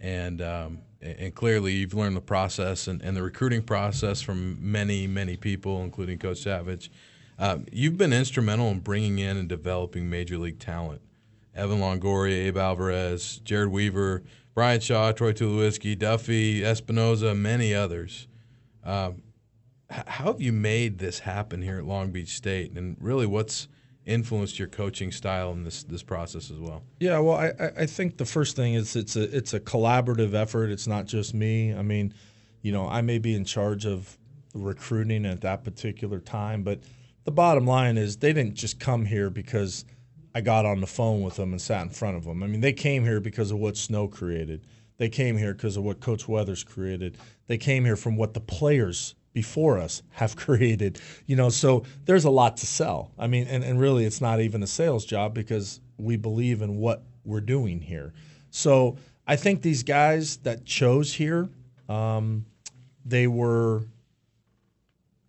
and 0.00 0.42
um, 0.42 0.78
and 1.02 1.34
clearly 1.34 1.74
you've 1.74 1.94
learned 1.94 2.16
the 2.16 2.20
process 2.22 2.88
and, 2.88 3.00
and 3.02 3.16
the 3.16 3.22
recruiting 3.22 3.62
process 3.62 4.22
from 4.22 4.58
many 4.60 5.06
many 5.06 5.36
people, 5.36 5.82
including 5.82 6.18
Coach 6.18 6.38
Savage. 6.38 6.90
Um, 7.38 7.66
you've 7.70 7.98
been 7.98 8.12
instrumental 8.12 8.68
in 8.68 8.80
bringing 8.80 9.18
in 9.18 9.36
and 9.36 9.48
developing 9.48 10.08
major 10.08 10.38
league 10.38 10.58
talent. 10.58 11.02
Evan 11.54 11.80
Longoria, 11.80 12.46
Abe 12.46 12.56
Alvarez, 12.56 13.40
Jered 13.44 13.70
Weaver, 13.70 14.22
Bryan 14.56 14.80
Shaw, 14.80 15.12
Troy 15.12 15.34
Tulowitzki, 15.34 15.98
Duffy, 15.98 16.64
Espinosa, 16.64 17.34
many 17.34 17.74
others. 17.74 18.26
Um, 18.82 19.22
how 19.90 20.32
have 20.32 20.40
you 20.40 20.50
made 20.50 20.98
this 20.98 21.18
happen 21.18 21.60
here 21.60 21.76
at 21.76 21.84
Long 21.84 22.10
Beach 22.10 22.30
State, 22.30 22.72
and 22.72 22.96
really, 22.98 23.26
what's 23.26 23.68
influenced 24.06 24.58
your 24.58 24.68
coaching 24.68 25.12
style 25.12 25.52
in 25.52 25.62
this 25.62 25.84
this 25.84 26.02
process 26.02 26.50
as 26.50 26.58
well? 26.58 26.82
Yeah, 27.00 27.18
well, 27.18 27.36
I, 27.36 27.52
I 27.82 27.86
think 27.86 28.16
the 28.16 28.24
first 28.24 28.56
thing 28.56 28.72
is 28.72 28.96
it's 28.96 29.14
a 29.14 29.24
it's 29.36 29.52
a 29.52 29.60
collaborative 29.60 30.32
effort. 30.32 30.70
It's 30.70 30.86
not 30.86 31.04
just 31.04 31.34
me. 31.34 31.74
I 31.74 31.82
mean, 31.82 32.14
you 32.62 32.72
know, 32.72 32.88
I 32.88 33.02
may 33.02 33.18
be 33.18 33.34
in 33.34 33.44
charge 33.44 33.84
of 33.84 34.16
recruiting 34.54 35.26
at 35.26 35.42
that 35.42 35.64
particular 35.64 36.18
time, 36.18 36.62
but 36.62 36.80
the 37.24 37.30
bottom 37.30 37.66
line 37.66 37.98
is 37.98 38.16
they 38.16 38.32
didn't 38.32 38.54
just 38.54 38.80
come 38.80 39.04
here 39.04 39.28
because 39.28 39.84
I 40.36 40.42
got 40.42 40.66
on 40.66 40.82
the 40.82 40.86
phone 40.86 41.22
with 41.22 41.36
them 41.36 41.52
and 41.52 41.62
sat 41.62 41.84
in 41.84 41.88
front 41.88 42.18
of 42.18 42.24
them. 42.24 42.42
I 42.42 42.46
mean, 42.46 42.60
they 42.60 42.74
came 42.74 43.04
here 43.04 43.20
because 43.20 43.50
of 43.50 43.58
what 43.58 43.74
Snow 43.74 44.06
created. 44.06 44.66
They 44.98 45.08
came 45.08 45.38
here 45.38 45.54
because 45.54 45.78
of 45.78 45.82
what 45.82 46.00
Coach 46.00 46.28
Weathers 46.28 46.62
created. 46.62 47.16
They 47.46 47.56
came 47.56 47.86
here 47.86 47.96
from 47.96 48.18
what 48.18 48.34
the 48.34 48.40
players 48.40 49.14
before 49.32 49.78
us 49.78 50.02
have 50.10 50.36
created. 50.46 51.00
You 51.24 51.36
know, 51.36 51.48
so 51.48 51.84
there's 52.04 52.26
a 52.26 52.30
lot 52.30 52.58
to 52.58 52.66
sell. 52.66 53.12
I 53.18 53.28
mean, 53.28 53.46
and, 53.46 53.64
and 53.64 53.80
really 53.80 54.04
it's 54.04 54.20
not 54.20 54.40
even 54.40 54.62
a 54.62 54.66
sales 54.66 55.06
job 55.06 55.32
because 55.32 55.80
we 55.96 56.18
believe 56.18 56.60
in 56.60 56.76
what 56.76 57.02
we're 57.24 57.40
doing 57.40 57.80
here. 57.80 58.12
So 58.50 58.98
I 59.26 59.36
think 59.36 59.62
these 59.62 59.84
guys 59.84 60.36
that 60.42 60.66
chose 60.66 61.14
here, 61.14 61.48
um, 61.88 62.44
they 63.06 63.26
were 63.26 63.84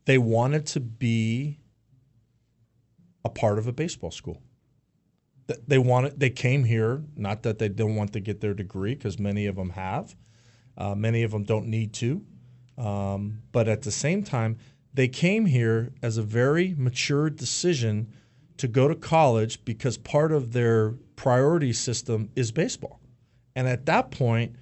they 0.04 0.18
wanted 0.18 0.66
to 0.66 0.82
be 0.82 1.60
a 3.24 3.30
part 3.30 3.58
of 3.58 3.68
a 3.68 3.72
baseball 3.72 4.12
school. 4.12 4.42
They 5.68 5.78
wanted 5.78 6.20
they 6.20 6.30
came 6.30 6.64
here 6.64 7.04
not 7.16 7.44
that 7.44 7.58
they 7.58 7.70
don't 7.70 7.96
want 7.96 8.14
to 8.14 8.20
get 8.20 8.42
their 8.42 8.54
degree 8.54 8.96
because 8.96 9.18
many 9.18 9.46
of 9.46 9.56
them 9.56 9.70
have, 9.72 10.16
uh, 10.78 10.96
many 10.96 11.24
of 11.24 11.32
them 11.32 11.44
don't 11.44 11.68
need 11.68 11.94
to, 11.94 12.26
um, 12.78 13.42
but 13.52 13.68
at 13.68 13.84
the 13.84 13.92
same 13.92 14.24
time 14.24 14.58
they 14.94 15.08
came 15.08 15.46
here 15.46 15.94
as 16.02 16.18
a 16.18 16.24
very 16.24 16.76
mature 16.78 17.30
decision 17.30 18.12
to 18.58 18.68
go 18.68 18.88
to 18.88 18.96
college 18.96 19.64
because 19.64 19.98
part 19.98 20.32
of 20.32 20.52
their 20.52 20.92
priority 21.16 21.72
system 21.72 22.30
is 22.36 22.52
baseball, 22.52 23.00
and 23.56 23.68
at 23.68 23.86
that 23.86 24.12
point 24.12 24.56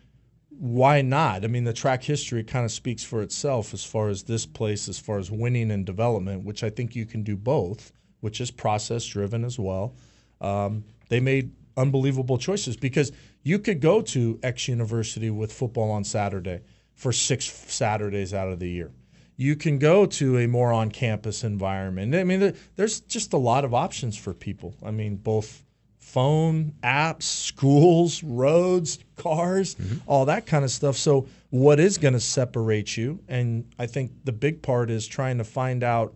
why 0.57 1.01
not? 1.01 1.43
I 1.43 1.47
mean, 1.47 1.65
the 1.65 1.73
track 1.73 2.03
history 2.03 2.43
kind 2.43 2.63
of 2.63 2.71
speaks 2.71 3.03
for 3.03 3.21
itself 3.21 3.73
as 3.73 3.83
far 3.83 4.07
as 4.07 4.23
this 4.23 4.45
place, 4.45 4.87
as 4.87 4.99
far 4.99 5.17
as 5.17 5.29
winning 5.29 5.69
and 5.71 5.85
development, 5.85 6.45
which 6.45 6.63
I 6.63 6.69
think 6.69 6.95
you 6.95 7.05
can 7.05 7.23
do 7.23 7.35
both, 7.35 7.91
which 8.21 8.39
is 8.39 8.51
process 8.51 9.05
driven 9.05 9.43
as 9.43 9.59
well. 9.59 9.95
Um, 10.41 10.83
they 11.09 11.19
made 11.19 11.51
unbelievable 11.77 12.37
choices 12.37 12.77
because 12.77 13.11
you 13.43 13.59
could 13.59 13.79
go 13.79 14.01
to 14.01 14.39
X 14.43 14.67
University 14.67 15.29
with 15.29 15.51
football 15.51 15.91
on 15.91 16.03
Saturday 16.03 16.61
for 16.93 17.11
six 17.11 17.45
Saturdays 17.45 18.33
out 18.33 18.47
of 18.47 18.59
the 18.59 18.69
year. 18.69 18.91
You 19.37 19.55
can 19.55 19.77
go 19.77 20.05
to 20.05 20.39
a 20.39 20.47
more 20.47 20.71
on 20.71 20.89
campus 20.89 21.43
environment. 21.43 22.15
I 22.15 22.23
mean, 22.23 22.55
there's 22.77 23.01
just 23.01 23.33
a 23.33 23.37
lot 23.37 23.65
of 23.65 23.73
options 23.73 24.17
for 24.17 24.33
people. 24.33 24.73
I 24.83 24.91
mean, 24.91 25.17
both 25.17 25.65
phone, 25.99 26.73
apps, 26.81 27.23
schools, 27.23 28.23
roads, 28.23 28.99
cars, 29.17 29.75
mm-hmm. 29.75 29.97
all 30.07 30.25
that 30.25 30.45
kind 30.45 30.63
of 30.63 30.71
stuff. 30.71 30.95
So, 30.95 31.27
what 31.49 31.79
is 31.79 31.97
going 31.97 32.13
to 32.13 32.19
separate 32.19 32.95
you? 32.95 33.19
And 33.27 33.65
I 33.77 33.87
think 33.87 34.11
the 34.23 34.31
big 34.31 34.61
part 34.61 34.89
is 34.89 35.05
trying 35.07 35.37
to 35.39 35.43
find 35.43 35.83
out 35.83 36.15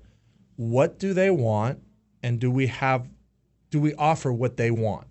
what 0.56 1.00
do 1.00 1.14
they 1.14 1.30
want 1.30 1.80
and 2.24 2.40
do 2.40 2.50
we 2.50 2.68
have 2.68 3.08
do 3.70 3.80
we 3.80 3.94
offer 3.96 4.32
what 4.32 4.58
they 4.58 4.72
want? 4.72 5.08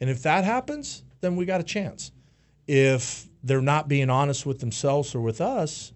And 0.00 0.10
if 0.10 0.22
that 0.22 0.44
happens, 0.44 1.04
then 1.20 1.36
we 1.36 1.44
got 1.44 1.60
a 1.60 1.64
chance. 1.64 2.12
If 2.66 3.28
they're 3.42 3.62
not 3.62 3.88
being 3.88 4.10
honest 4.10 4.46
with 4.46 4.60
themselves 4.60 5.14
or 5.14 5.20
with 5.20 5.40
us, 5.40 5.92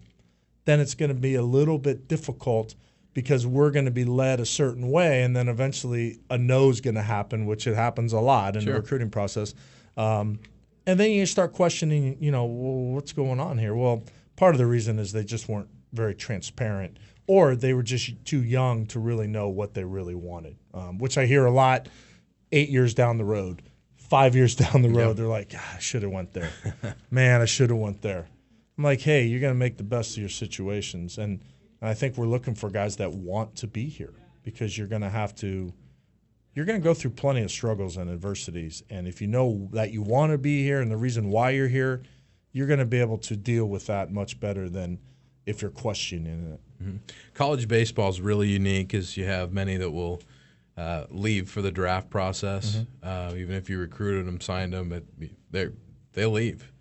then 0.65 0.79
it's 0.79 0.95
going 0.95 1.09
to 1.09 1.15
be 1.15 1.35
a 1.35 1.41
little 1.41 1.77
bit 1.77 2.07
difficult 2.07 2.75
because 3.13 3.47
we're 3.47 3.71
going 3.71 3.85
to 3.85 3.91
be 3.91 4.05
led 4.05 4.39
a 4.39 4.45
certain 4.45 4.91
way, 4.91 5.23
and 5.23 5.35
then 5.35 5.47
eventually 5.47 6.19
a 6.29 6.37
no 6.37 6.69
is 6.69 6.81
going 6.81 6.95
to 6.95 7.01
happen, 7.01 7.47
which 7.47 7.65
it 7.65 7.75
happens 7.75 8.13
a 8.13 8.19
lot 8.19 8.55
in 8.55 8.61
sure. 8.61 8.73
the 8.73 8.79
recruiting 8.79 9.09
process. 9.09 9.55
Um, 9.95 10.39
and 10.85 10.99
then 10.99 11.09
you 11.11 11.25
start 11.25 11.51
questioning, 11.53 12.17
you 12.19 12.31
know, 12.31 12.45
well, 12.45 12.93
what's 12.93 13.13
going 13.13 13.39
on 13.39 13.57
here? 13.57 13.75
Well, 13.75 14.03
part 14.35 14.53
of 14.53 14.59
the 14.59 14.67
reason 14.67 14.99
is 14.99 15.11
they 15.11 15.23
just 15.23 15.49
weren't 15.49 15.69
very 15.93 16.13
transparent, 16.13 16.99
or 17.27 17.55
they 17.55 17.73
were 17.73 17.83
just 17.83 18.25
too 18.25 18.43
young 18.43 18.85
to 18.87 18.99
really 18.99 19.27
know 19.27 19.49
what 19.49 19.73
they 19.73 19.83
really 19.83 20.15
wanted, 20.15 20.57
um, 20.73 20.97
which 20.97 21.17
I 21.17 21.25
hear 21.25 21.45
a 21.45 21.51
lot. 21.51 21.87
Eight 22.53 22.69
years 22.69 22.93
down 22.93 23.17
the 23.17 23.25
road, 23.25 23.61
five 23.97 24.33
years 24.33 24.55
down 24.55 24.81
the 24.81 24.89
road, 24.89 25.09
yep. 25.09 25.15
they're 25.17 25.27
like, 25.27 25.53
ah, 25.55 25.75
I 25.75 25.79
should 25.79 26.03
have 26.03 26.11
went 26.11 26.33
there. 26.33 26.49
Man, 27.11 27.41
I 27.41 27.45
should 27.45 27.69
have 27.69 27.79
went 27.79 28.01
there. 28.01 28.27
I'm 28.77 28.83
like, 28.83 29.01
hey, 29.01 29.25
you're 29.25 29.41
going 29.41 29.53
to 29.53 29.59
make 29.59 29.77
the 29.77 29.83
best 29.83 30.11
of 30.11 30.19
your 30.19 30.29
situations, 30.29 31.17
and– 31.17 31.41
and 31.81 31.89
I 31.89 31.93
think 31.93 32.17
we're 32.17 32.27
looking 32.27 32.55
for 32.55 32.69
guys 32.69 32.97
that 32.97 33.11
want 33.11 33.55
to 33.57 33.67
be 33.67 33.87
here 33.87 34.13
because 34.43 34.77
you're 34.77 34.87
going 34.87 35.01
to 35.01 35.09
have 35.09 35.35
to 35.35 35.73
you're 36.53 36.65
going 36.65 36.81
to 36.81 36.83
go 36.83 36.95
through 36.95 37.11
plenty 37.11 37.43
of 37.43 37.51
struggles 37.51 37.97
and 37.97 38.09
adversities 38.09 38.83
and 38.89 39.07
if 39.07 39.21
you 39.21 39.27
know 39.27 39.69
that 39.73 39.91
you 39.91 40.01
want 40.01 40.31
to 40.31 40.37
be 40.37 40.63
here 40.63 40.81
and 40.81 40.91
the 40.91 40.97
reason 40.97 41.29
why 41.29 41.51
you're 41.51 41.67
here, 41.67 42.01
you're 42.51 42.67
going 42.67 42.79
to 42.79 42.85
be 42.85 42.99
able 42.99 43.19
to 43.19 43.35
deal 43.35 43.65
with 43.65 43.85
that 43.87 44.11
much 44.11 44.39
better 44.39 44.69
than 44.69 44.99
if 45.47 45.61
you're 45.61 45.71
questioning 45.71 46.53
it. 46.53 46.83
Mm-hmm. 46.83 46.97
College 47.33 47.67
baseball 47.67 48.09
is 48.09 48.21
really 48.21 48.49
unique 48.49 48.93
as 48.93 49.17
you 49.17 49.25
have 49.25 49.51
many 49.51 49.77
that 49.77 49.89
will 49.89 50.21
uh, 50.77 51.05
leave 51.09 51.49
for 51.49 51.61
the 51.63 51.71
draft 51.71 52.09
process. 52.09 52.75
Mm-hmm. 52.75 53.33
Uh, 53.33 53.35
even 53.35 53.55
if 53.55 53.69
you 53.69 53.79
recruited 53.79 54.27
them, 54.27 54.39
signed 54.39 54.73
them, 54.73 55.01
they 55.49 55.69
they 56.13 56.25
leave. 56.25 56.71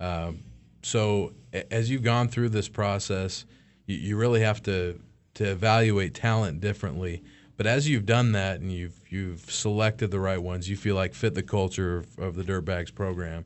Um, 0.00 0.42
so 0.82 1.32
as 1.70 1.90
you've 1.90 2.02
gone 2.02 2.28
through 2.28 2.48
this 2.48 2.68
process, 2.68 3.46
you, 3.86 3.96
you 3.96 4.16
really 4.16 4.40
have 4.40 4.62
to 4.64 5.00
to 5.34 5.44
evaluate 5.44 6.14
talent 6.14 6.60
differently. 6.60 7.22
But 7.56 7.66
as 7.66 7.88
you've 7.88 8.06
done 8.06 8.32
that 8.32 8.60
and 8.60 8.72
you've 8.72 9.00
you've 9.08 9.50
selected 9.50 10.10
the 10.10 10.20
right 10.20 10.42
ones, 10.42 10.68
you 10.68 10.76
feel 10.76 10.96
like 10.96 11.14
fit 11.14 11.34
the 11.34 11.42
culture 11.42 11.98
of, 11.98 12.18
of 12.18 12.34
the 12.34 12.42
Dirtbags 12.42 12.92
program. 12.92 13.44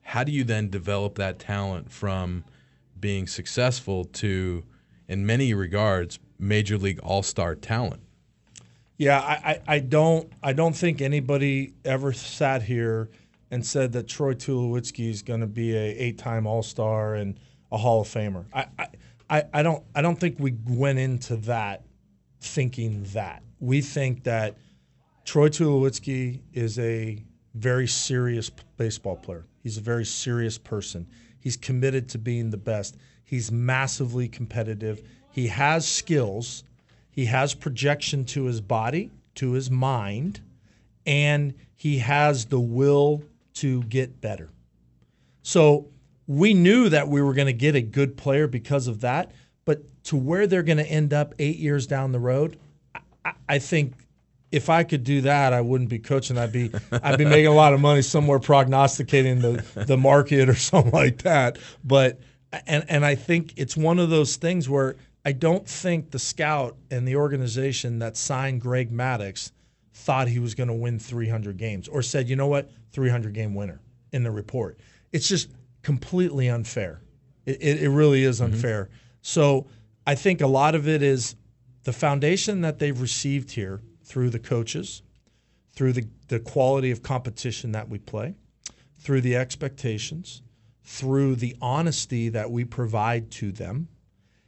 How 0.00 0.24
do 0.24 0.32
you 0.32 0.44
then 0.44 0.70
develop 0.70 1.16
that 1.16 1.38
talent 1.38 1.92
from 1.92 2.44
being 3.00 3.26
successful 3.26 4.04
to, 4.04 4.64
in 5.08 5.24
many 5.26 5.54
regards, 5.54 6.18
major 6.38 6.78
league 6.78 7.00
all 7.00 7.22
star 7.22 7.54
talent? 7.54 8.02
Yeah, 8.96 9.20
I, 9.20 9.32
I, 9.32 9.60
I, 9.76 9.78
don't 9.78 10.32
I 10.42 10.52
don't 10.52 10.74
think 10.74 11.00
anybody 11.00 11.74
ever 11.84 12.12
sat 12.12 12.62
here 12.62 13.10
and 13.50 13.64
said 13.64 13.92
that 13.92 14.08
Troy 14.08 14.34
Tulowitzki 14.34 15.08
is 15.08 15.22
going 15.22 15.40
to 15.40 15.46
be 15.46 15.76
a 15.76 15.94
eight 15.96 16.18
time 16.18 16.46
All 16.46 16.62
Star 16.62 17.14
and 17.14 17.38
a 17.70 17.76
Hall 17.76 18.00
of 18.00 18.08
Famer. 18.08 18.44
I, 18.52 18.66
I 18.78 19.44
I, 19.52 19.62
don't 19.62 19.84
I 19.94 20.02
don't 20.02 20.18
think 20.18 20.36
we 20.38 20.56
went 20.66 20.98
into 20.98 21.36
that 21.36 21.84
thinking 22.40 23.04
that. 23.12 23.42
We 23.60 23.80
think 23.80 24.24
that 24.24 24.56
Troy 25.24 25.48
Tulowitzki 25.48 26.40
is 26.52 26.78
a 26.78 27.22
very 27.54 27.86
serious 27.86 28.50
baseball 28.76 29.16
player. 29.16 29.44
He's 29.62 29.76
a 29.76 29.82
very 29.82 30.04
serious 30.04 30.56
person. 30.56 31.06
He's 31.48 31.56
committed 31.56 32.10
to 32.10 32.18
being 32.18 32.50
the 32.50 32.58
best. 32.58 32.98
He's 33.24 33.50
massively 33.50 34.28
competitive. 34.28 35.00
He 35.30 35.46
has 35.46 35.88
skills. 35.88 36.62
He 37.10 37.24
has 37.24 37.54
projection 37.54 38.26
to 38.26 38.44
his 38.44 38.60
body, 38.60 39.12
to 39.36 39.52
his 39.52 39.70
mind, 39.70 40.42
and 41.06 41.54
he 41.74 42.00
has 42.00 42.44
the 42.44 42.60
will 42.60 43.22
to 43.54 43.82
get 43.84 44.20
better. 44.20 44.50
So 45.40 45.88
we 46.26 46.52
knew 46.52 46.90
that 46.90 47.08
we 47.08 47.22
were 47.22 47.32
going 47.32 47.46
to 47.46 47.54
get 47.54 47.74
a 47.74 47.80
good 47.80 48.18
player 48.18 48.46
because 48.46 48.86
of 48.86 49.00
that. 49.00 49.32
But 49.64 50.04
to 50.04 50.18
where 50.18 50.46
they're 50.46 50.62
going 50.62 50.76
to 50.76 50.86
end 50.86 51.14
up 51.14 51.34
eight 51.38 51.56
years 51.56 51.86
down 51.86 52.12
the 52.12 52.20
road, 52.20 52.58
I, 53.24 53.32
I 53.48 53.58
think 53.58 53.94
if 54.50 54.70
I 54.70 54.84
could 54.84 55.04
do 55.04 55.22
that, 55.22 55.52
I 55.52 55.60
wouldn't 55.60 55.90
be 55.90 55.98
coaching. 55.98 56.38
I'd 56.38 56.52
be 56.52 56.70
I'd 56.90 57.18
be 57.18 57.24
making 57.24 57.48
a 57.48 57.54
lot 57.54 57.74
of 57.74 57.80
money 57.80 58.02
somewhere 58.02 58.38
prognosticating 58.38 59.40
the 59.40 59.64
the 59.74 59.96
market 59.96 60.48
or 60.48 60.54
something 60.56 60.92
like 60.92 61.22
that. 61.22 61.58
But 61.84 62.20
and 62.66 62.84
and 62.88 63.04
I 63.04 63.14
think 63.14 63.54
it's 63.56 63.76
one 63.76 63.98
of 63.98 64.10
those 64.10 64.36
things 64.36 64.68
where 64.68 64.96
I 65.24 65.32
don't 65.32 65.68
think 65.68 66.10
the 66.10 66.18
scout 66.18 66.76
and 66.90 67.06
the 67.06 67.16
organization 67.16 67.98
that 67.98 68.16
signed 68.16 68.60
Greg 68.60 68.90
Maddux 68.90 69.52
thought 69.92 70.28
he 70.28 70.38
was 70.38 70.54
going 70.54 70.68
to 70.68 70.74
win 70.74 70.98
300 70.98 71.56
games 71.56 71.88
or 71.88 72.02
said, 72.02 72.28
you 72.28 72.36
know 72.36 72.46
what, 72.46 72.70
300 72.92 73.34
game 73.34 73.54
winner 73.54 73.80
in 74.12 74.22
the 74.22 74.30
report. 74.30 74.78
It's 75.12 75.28
just 75.28 75.50
completely 75.82 76.48
unfair. 76.48 77.02
It, 77.44 77.58
it, 77.60 77.82
it 77.82 77.90
really 77.90 78.24
is 78.24 78.40
mm-hmm. 78.40 78.54
unfair. 78.54 78.84
Mm-hmm. 78.84 78.94
So 79.22 79.66
I 80.06 80.14
think 80.14 80.40
a 80.40 80.46
lot 80.46 80.74
of 80.74 80.88
it 80.88 81.02
is 81.02 81.34
the 81.82 81.92
foundation 81.92 82.62
that 82.62 82.78
they've 82.78 82.98
received 82.98 83.50
here 83.50 83.82
through 84.08 84.30
the 84.30 84.38
coaches, 84.38 85.02
through 85.72 85.92
the, 85.92 86.06
the 86.28 86.40
quality 86.40 86.90
of 86.90 87.02
competition 87.02 87.72
that 87.72 87.88
we 87.88 87.98
play, 87.98 88.34
through 88.98 89.20
the 89.20 89.36
expectations, 89.36 90.42
through 90.82 91.36
the 91.36 91.54
honesty 91.60 92.30
that 92.30 92.50
we 92.50 92.64
provide 92.64 93.30
to 93.30 93.52
them 93.52 93.86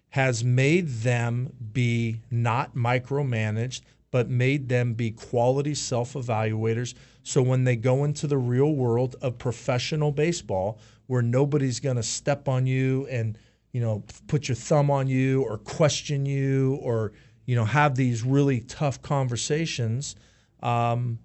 has 0.08 0.42
made 0.42 0.88
them 0.88 1.52
be 1.72 2.20
not 2.30 2.74
micromanaged, 2.74 3.82
but 4.10 4.28
made 4.28 4.68
them 4.68 4.94
be 4.94 5.10
quality 5.10 5.74
self 5.74 6.14
evaluators. 6.14 6.94
So 7.22 7.42
when 7.42 7.64
they 7.64 7.76
go 7.76 8.04
into 8.04 8.26
the 8.26 8.38
real 8.38 8.74
world 8.74 9.14
of 9.20 9.38
professional 9.38 10.10
baseball, 10.10 10.80
where 11.06 11.22
nobody's 11.22 11.78
going 11.78 11.96
to 11.96 12.02
step 12.02 12.48
on 12.48 12.66
you 12.66 13.06
and 13.08 13.38
you 13.72 13.80
know 13.80 14.02
put 14.26 14.48
your 14.48 14.56
thumb 14.56 14.90
on 14.90 15.06
you 15.06 15.42
or 15.42 15.58
question 15.58 16.24
you 16.24 16.76
or 16.82 17.12
you 17.50 17.56
know 17.56 17.64
have 17.64 17.96
these 17.96 18.22
really 18.22 18.60
tough 18.60 19.02
conversations, 19.02 20.14
um, 20.62 21.18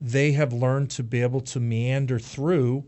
they 0.00 0.32
have 0.32 0.52
learned 0.52 0.90
to 0.90 1.04
be 1.04 1.22
able 1.22 1.42
to 1.42 1.60
meander 1.60 2.18
through 2.18 2.84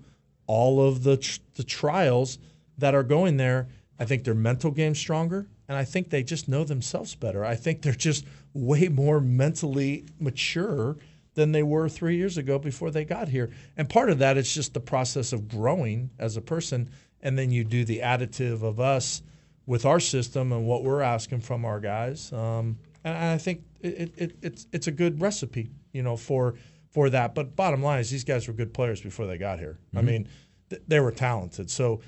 all 0.48 0.84
of 0.84 1.04
the 1.04 1.18
tr- 1.18 1.38
the 1.54 1.62
trials 1.62 2.38
that 2.78 2.92
are 2.92 3.04
going 3.04 3.36
there. 3.36 3.68
I 4.00 4.04
think 4.04 4.24
their 4.24 4.34
mental 4.34 4.72
game's 4.72 4.98
stronger, 4.98 5.46
and 5.68 5.78
I 5.78 5.84
think 5.84 6.10
they 6.10 6.24
just 6.24 6.48
know 6.48 6.64
themselves 6.64 7.14
better. 7.14 7.44
I 7.44 7.54
think 7.54 7.82
they're 7.82 7.92
just 7.92 8.24
way 8.52 8.88
more 8.88 9.20
mentally 9.20 10.04
mature 10.18 10.96
than 11.34 11.52
they 11.52 11.62
were 11.62 11.88
three 11.88 12.16
years 12.16 12.36
ago 12.36 12.58
before 12.58 12.90
they 12.90 13.04
got 13.04 13.28
here. 13.28 13.50
And 13.76 13.88
part 13.88 14.10
of 14.10 14.18
that 14.18 14.36
is 14.36 14.52
just 14.52 14.74
the 14.74 14.80
process 14.80 15.32
of 15.32 15.46
growing 15.46 16.10
as 16.18 16.36
a 16.36 16.40
person. 16.40 16.90
And 17.20 17.38
then 17.38 17.52
you 17.52 17.62
do 17.62 17.84
the 17.84 18.00
additive 18.00 18.64
of 18.64 18.80
us 18.80 19.22
with 19.66 19.84
our 19.86 20.00
system 20.00 20.52
and 20.52 20.66
what 20.66 20.82
we're 20.82 21.02
asking 21.02 21.40
from 21.40 21.64
our 21.64 21.80
guys. 21.80 22.32
Um, 22.32 22.78
and 23.04 23.16
I 23.16 23.38
think 23.38 23.62
it, 23.80 24.12
it, 24.16 24.36
it's 24.42 24.66
it's 24.72 24.86
a 24.86 24.92
good 24.92 25.20
recipe, 25.20 25.70
you 25.92 26.02
know, 26.02 26.16
for 26.16 26.54
for 26.90 27.10
that. 27.10 27.34
But 27.34 27.56
bottom 27.56 27.82
line 27.82 28.00
is 28.00 28.10
these 28.10 28.24
guys 28.24 28.46
were 28.46 28.54
good 28.54 28.72
players 28.72 29.00
before 29.00 29.26
they 29.26 29.38
got 29.38 29.58
here. 29.58 29.78
Mm-hmm. 29.88 29.98
I 29.98 30.02
mean, 30.02 30.28
th- 30.70 30.82
they 30.86 31.00
were 31.00 31.12
talented. 31.12 31.70
So 31.70 32.00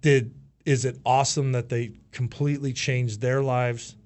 did 0.00 0.34
is 0.64 0.84
it 0.84 0.98
awesome 1.06 1.52
that 1.52 1.68
they 1.68 1.92
completely 2.10 2.72
changed 2.72 3.20
their 3.20 3.42
lives, 3.42 3.96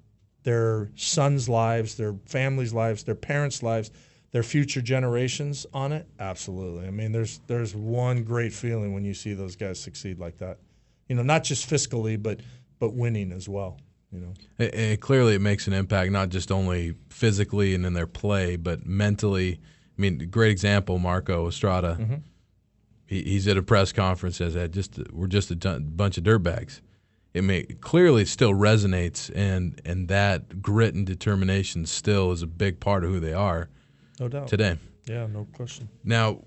their 0.43 0.91
sons' 0.95 1.49
lives, 1.49 1.95
their 1.95 2.15
families' 2.25 2.73
lives, 2.73 3.03
their 3.03 3.15
parents' 3.15 3.61
lives, 3.61 3.91
their 4.31 4.43
future 4.43 4.81
generations 4.81 5.65
on 5.73 5.91
it? 5.91 6.07
Absolutely. 6.19 6.87
I 6.87 6.91
mean, 6.91 7.11
there's 7.11 7.41
there's 7.47 7.75
one 7.75 8.23
great 8.23 8.53
feeling 8.53 8.93
when 8.93 9.03
you 9.03 9.13
see 9.13 9.33
those 9.33 9.55
guys 9.55 9.79
succeed 9.79 10.19
like 10.19 10.37
that. 10.37 10.59
You 11.09 11.15
know, 11.15 11.23
not 11.23 11.43
just 11.43 11.69
fiscally, 11.69 12.21
but 12.21 12.39
but 12.83 12.93
winning 12.93 13.31
as 13.31 13.47
well. 13.47 13.79
You 14.11 14.19
know, 14.19 14.33
it, 14.57 14.75
it 14.75 15.01
clearly 15.01 15.35
it 15.35 15.41
makes 15.41 15.67
an 15.67 15.73
impact 15.73 16.11
not 16.11 16.29
just 16.29 16.51
only 16.51 16.95
physically 17.09 17.73
and 17.73 17.85
in 17.85 17.93
their 17.93 18.07
play, 18.07 18.55
but 18.55 18.85
mentally. 18.85 19.59
I 19.97 20.01
mean, 20.01 20.29
great 20.29 20.51
example, 20.51 20.99
Marco 20.99 21.47
Estrada. 21.47 21.97
Mm-hmm 21.99 22.15
he, 23.13 23.21
he's 23.23 23.47
at 23.47 23.57
a 23.57 23.63
press 23.63 23.91
conference 23.91 24.37
says 24.37 24.55
that 24.55 24.71
just 24.71 24.99
we're 25.11 25.27
just 25.27 25.51
a 25.51 25.55
ton, 25.55 25.91
bunch 25.95 26.17
of 26.17 26.23
dirtbags. 26.23 26.81
It 27.33 27.43
may 27.43 27.63
clearly 27.63 28.25
still 28.25 28.53
resonates, 28.53 29.31
and 29.35 29.79
and 29.85 30.07
that 30.07 30.61
grit 30.61 30.93
and 30.93 31.05
determination 31.05 31.85
still 31.85 32.31
is 32.31 32.41
a 32.41 32.47
big 32.47 32.79
part 32.79 33.03
of 33.03 33.11
who 33.11 33.19
they 33.19 33.33
are. 33.33 33.69
No 34.19 34.27
doubt. 34.27 34.47
Today. 34.47 34.77
Yeah, 35.05 35.27
no 35.27 35.47
question. 35.53 35.89
Now, 36.03 36.43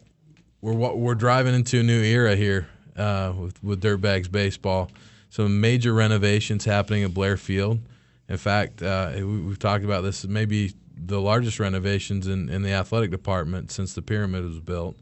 we're 0.61 0.75
we're 0.75 1.15
driving 1.15 1.55
into 1.55 1.81
a 1.81 1.83
new 1.83 2.03
era 2.03 2.37
here 2.37 2.69
uh, 2.97 3.33
with 3.37 3.63
with 3.63 3.83
Dirtbags 3.83 4.31
baseball. 4.31 4.91
Some 5.37 5.61
major 5.61 5.93
renovations 5.93 6.65
happening 6.65 7.05
at 7.05 7.13
Blair 7.13 7.37
Field. 7.37 7.81
In 8.27 8.39
fact, 8.39 8.81
uh, 8.81 9.13
we, 9.17 9.51
have 9.51 9.59
talked 9.59 9.85
about 9.85 10.01
this. 10.01 10.25
Maybe 10.25 10.73
the 10.97 11.21
largest 11.21 11.61
renovations 11.61 12.27
in, 12.27 12.49
in 12.49 12.63
the 12.63 12.71
athletic 12.71 13.11
department 13.11 13.71
since 13.71 13.93
the 13.93 14.01
pyramid 14.01 14.45
was 14.45 14.61
built. 14.61 14.97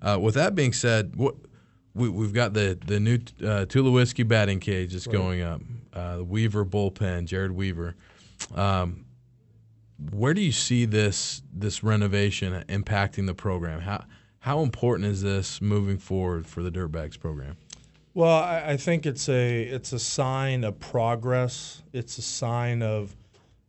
Uh, 0.00 0.16
with 0.20 0.36
that 0.36 0.54
being 0.54 0.72
said, 0.72 1.16
what, 1.16 1.34
we, 1.92 2.06
have 2.22 2.32
got 2.32 2.54
the 2.54 2.78
the 2.86 3.00
new 3.00 3.14
uh, 3.14 3.66
Tulowitzki 3.66 4.28
batting 4.28 4.60
cage 4.60 4.92
that's 4.92 5.08
right. 5.08 5.12
going 5.12 5.42
up. 5.42 5.60
Uh, 5.92 6.18
the 6.18 6.24
Weaver 6.24 6.64
bullpen, 6.64 7.26
Jered 7.26 7.50
Weaver. 7.50 7.96
Um, 8.54 9.06
where 10.12 10.34
do 10.34 10.40
you 10.40 10.52
see 10.52 10.84
this 10.84 11.42
this 11.52 11.82
renovation 11.82 12.62
impacting 12.68 13.26
the 13.26 13.34
program? 13.34 13.80
How 13.80 14.04
how 14.38 14.60
important 14.60 15.08
is 15.08 15.20
this 15.20 15.60
moving 15.60 15.98
forward 15.98 16.46
for 16.46 16.62
the 16.62 16.70
Dirtbags 16.70 17.18
program? 17.18 17.56
Well, 18.14 18.30
I, 18.30 18.62
I 18.68 18.76
think 18.76 19.06
it's 19.06 19.28
a 19.28 19.62
it's 19.64 19.92
a 19.92 19.98
sign 19.98 20.62
of 20.62 20.78
progress. 20.78 21.82
It's 21.92 22.16
a 22.18 22.22
sign 22.22 22.80
of, 22.80 23.14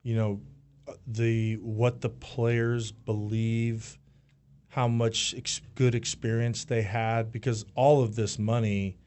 you 0.03 0.15
know, 0.15 0.39
the 1.07 1.55
what 1.55 2.01
the 2.01 2.09
players 2.09 2.91
believe 2.91 3.97
how 4.67 4.87
much 4.87 5.33
ex- 5.35 5.61
good 5.73 5.95
experience 5.95 6.65
they 6.65 6.83
had 6.83 7.31
because 7.31 7.65
all 7.75 8.03
of 8.03 8.15
this 8.15 8.37
money 8.37 8.97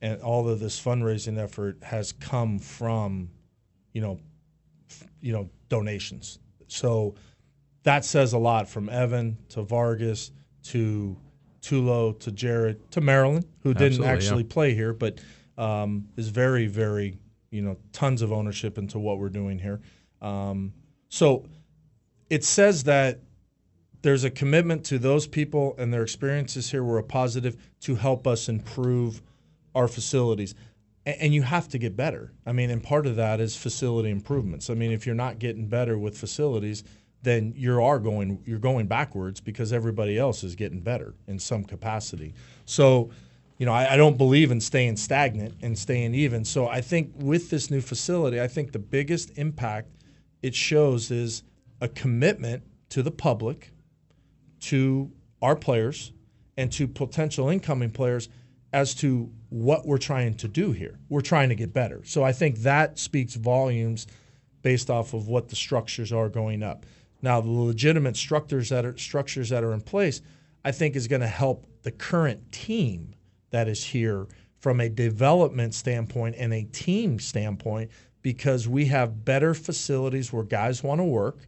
and 0.00 0.22
all 0.22 0.48
of 0.48 0.60
this 0.60 0.80
fundraising 0.80 1.36
effort 1.36 1.76
has 1.82 2.12
come 2.12 2.58
from, 2.58 3.28
you 3.92 4.00
know, 4.00 4.18
f- 4.88 5.06
you 5.20 5.34
know 5.34 5.50
donations. 5.68 6.38
So 6.68 7.16
that 7.82 8.06
says 8.06 8.32
a 8.32 8.38
lot 8.38 8.66
from 8.66 8.88
Evan 8.88 9.36
to 9.50 9.62
Vargas 9.62 10.32
to 10.64 11.18
Tulo 11.70 12.18
to 12.20 12.32
Jered 12.32 12.78
to 12.90 13.00
Maryland, 13.00 13.46
who 13.62 13.72
didn't 13.72 14.04
Absolutely, 14.04 14.08
actually 14.08 14.42
yeah. 14.42 14.52
play 14.52 14.74
here, 14.74 14.92
but 14.92 15.20
um, 15.56 16.08
is 16.16 16.28
very, 16.28 16.66
very, 16.66 17.16
you 17.50 17.62
know, 17.62 17.76
tons 17.92 18.22
of 18.22 18.32
ownership 18.32 18.78
into 18.78 18.98
what 18.98 19.18
we're 19.18 19.28
doing 19.28 19.58
here. 19.58 19.80
Um, 20.20 20.72
so 21.08 21.46
it 22.28 22.44
says 22.44 22.84
that 22.84 23.20
there's 24.02 24.24
a 24.24 24.30
commitment 24.30 24.84
to 24.86 24.98
those 24.98 25.26
people 25.26 25.74
and 25.78 25.92
their 25.92 26.02
experiences 26.02 26.70
here 26.70 26.82
were 26.82 26.98
a 26.98 27.04
positive 27.04 27.56
to 27.82 27.94
help 27.94 28.26
us 28.26 28.48
improve 28.48 29.22
our 29.74 29.86
facilities. 29.86 30.54
And 31.06 31.34
you 31.34 31.42
have 31.42 31.68
to 31.68 31.78
get 31.78 31.96
better. 31.96 32.32
I 32.46 32.52
mean, 32.52 32.70
and 32.70 32.82
part 32.82 33.06
of 33.06 33.16
that 33.16 33.40
is 33.40 33.56
facility 33.56 34.10
improvements. 34.10 34.70
I 34.70 34.74
mean, 34.74 34.92
if 34.92 35.06
you're 35.06 35.14
not 35.14 35.38
getting 35.38 35.66
better 35.66 35.98
with 35.98 36.16
facilities, 36.16 36.84
then 37.22 37.52
you 37.56 37.82
are 37.82 37.98
going 37.98 38.42
you're 38.46 38.58
going 38.58 38.86
backwards 38.86 39.40
because 39.40 39.72
everybody 39.72 40.18
else 40.18 40.42
is 40.42 40.54
getting 40.54 40.80
better 40.80 41.14
in 41.26 41.38
some 41.38 41.64
capacity. 41.64 42.34
So, 42.64 43.10
you 43.58 43.66
know, 43.66 43.72
I, 43.72 43.94
I, 43.94 43.96
don't 43.96 44.16
believe 44.16 44.50
in 44.50 44.60
staying 44.60 44.96
stagnant 44.96 45.54
and 45.60 45.78
staying 45.78 46.14
even. 46.14 46.44
So 46.44 46.68
I 46.68 46.80
think 46.80 47.12
with 47.16 47.50
this 47.50 47.70
new 47.70 47.82
facility, 47.82 48.40
I 48.40 48.48
think 48.48 48.72
the 48.72 48.78
biggest 48.78 49.36
impact 49.36 49.88
it 50.42 50.54
shows 50.54 51.10
is 51.10 51.42
a 51.80 51.88
commitment 51.88 52.62
to 52.90 53.02
the 53.02 53.10
public 53.10 53.72
to 54.60 55.10
our 55.42 55.56
players 55.56 56.12
and 56.56 56.70
to 56.72 56.86
potential 56.86 57.48
incoming 57.48 57.90
players 57.90 58.28
as 58.72 58.94
to 58.94 59.30
what 59.48 59.86
we're 59.86 59.98
trying 59.98 60.34
to 60.34 60.48
do 60.48 60.72
here. 60.72 60.98
We're 61.08 61.22
trying 61.22 61.48
to 61.48 61.54
get 61.54 61.72
better. 61.72 62.02
So 62.04 62.22
I 62.22 62.32
think 62.32 62.58
that 62.58 62.98
speaks 62.98 63.34
volumes 63.34 64.06
based 64.62 64.90
off 64.90 65.14
of 65.14 65.28
what 65.28 65.48
the 65.48 65.56
structures 65.56 66.12
are 66.12 66.28
going 66.28 66.62
up. 66.62 66.86
Now, 67.22 67.40
the 67.40 67.50
legitimate 67.50 68.16
structures 68.16 68.70
that 68.70 68.84
are 68.84 68.96
structures 68.96 69.50
that 69.50 69.64
are 69.64 69.72
in 69.72 69.80
place, 69.80 70.22
I 70.64 70.72
think 70.72 70.96
is 70.96 71.08
going 71.08 71.20
to 71.20 71.28
help 71.28 71.66
the 71.82 71.90
current 71.90 72.52
team 72.52 73.14
that 73.50 73.68
is 73.68 73.84
here 73.84 74.26
from 74.58 74.80
a 74.80 74.88
development 74.88 75.74
standpoint 75.74 76.36
and 76.38 76.52
a 76.52 76.64
team 76.64 77.18
standpoint 77.18 77.90
because 78.22 78.68
we 78.68 78.86
have 78.86 79.24
better 79.24 79.54
facilities 79.54 80.32
where 80.32 80.42
guys 80.42 80.82
want 80.82 81.00
to 81.00 81.04
work. 81.04 81.38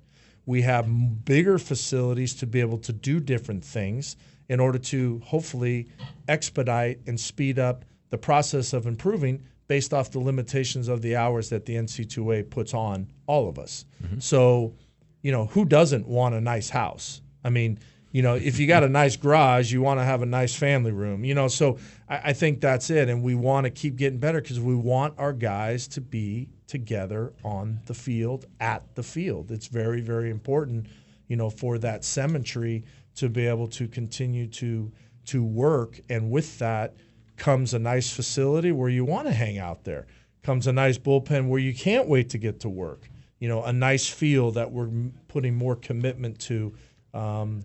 We 0.46 0.62
have 0.62 1.24
bigger 1.24 1.58
facilities 1.58 2.34
to 2.36 2.46
be 2.46 2.60
able 2.60 2.78
to 2.78 2.92
do 2.92 3.20
different 3.20 3.64
things 3.64 4.16
in 4.48 4.60
order 4.60 4.78
to 4.78 5.20
hopefully 5.24 5.88
expedite 6.28 7.00
and 7.06 7.18
speed 7.18 7.58
up 7.58 7.84
the 8.10 8.18
process 8.18 8.72
of 8.72 8.86
improving 8.86 9.42
based 9.68 9.94
off 9.94 10.10
the 10.10 10.18
limitations 10.18 10.88
of 10.88 11.00
the 11.02 11.16
hours 11.16 11.48
that 11.50 11.64
the 11.64 11.74
NC2A 11.74 12.50
puts 12.50 12.74
on 12.74 13.08
all 13.26 13.48
of 13.48 13.58
us. 13.58 13.84
Mm-hmm. 14.02 14.18
So, 14.18 14.74
you 15.22 15.32
know, 15.32 15.46
who 15.46 15.64
doesn't 15.64 16.06
want 16.06 16.34
a 16.34 16.40
nice 16.40 16.68
house? 16.68 17.22
I 17.44 17.50
mean, 17.50 17.78
you 18.12 18.20
know, 18.20 18.34
if 18.34 18.58
you 18.58 18.66
got 18.66 18.84
a 18.84 18.88
nice 18.88 19.16
garage, 19.16 19.72
you 19.72 19.80
want 19.80 19.98
to 19.98 20.04
have 20.04 20.20
a 20.20 20.26
nice 20.26 20.54
family 20.54 20.92
room. 20.92 21.24
You 21.24 21.34
know, 21.34 21.48
so 21.48 21.78
I, 22.08 22.20
I 22.24 22.32
think 22.34 22.60
that's 22.60 22.90
it, 22.90 23.08
and 23.08 23.22
we 23.22 23.34
want 23.34 23.64
to 23.64 23.70
keep 23.70 23.96
getting 23.96 24.18
better 24.18 24.40
because 24.40 24.60
we 24.60 24.74
want 24.74 25.14
our 25.18 25.32
guys 25.32 25.88
to 25.88 26.00
be 26.00 26.50
together 26.66 27.32
on 27.42 27.80
the 27.86 27.94
field 27.94 28.46
at 28.60 28.94
the 28.94 29.02
field. 29.02 29.50
It's 29.50 29.66
very, 29.66 30.02
very 30.02 30.30
important, 30.30 30.86
you 31.28 31.36
know, 31.36 31.48
for 31.48 31.78
that 31.78 32.04
symmetry 32.04 32.84
to 33.16 33.28
be 33.28 33.46
able 33.46 33.68
to 33.68 33.88
continue 33.88 34.46
to 34.48 34.92
to 35.24 35.42
work, 35.42 36.00
and 36.10 36.30
with 36.30 36.58
that 36.58 36.94
comes 37.36 37.74
a 37.74 37.78
nice 37.78 38.10
facility 38.10 38.72
where 38.72 38.88
you 38.88 39.04
want 39.04 39.26
to 39.26 39.32
hang 39.32 39.58
out 39.58 39.84
there. 39.84 40.06
Comes 40.42 40.66
a 40.66 40.72
nice 40.72 40.98
bullpen 40.98 41.48
where 41.48 41.60
you 41.60 41.72
can't 41.72 42.08
wait 42.08 42.28
to 42.30 42.38
get 42.38 42.60
to 42.60 42.68
work. 42.68 43.08
You 43.42 43.48
know, 43.48 43.64
a 43.64 43.72
nice 43.72 44.08
field 44.08 44.54
that 44.54 44.70
we're 44.70 44.88
putting 45.26 45.56
more 45.56 45.74
commitment 45.74 46.38
to. 46.42 46.74
Um, 47.12 47.64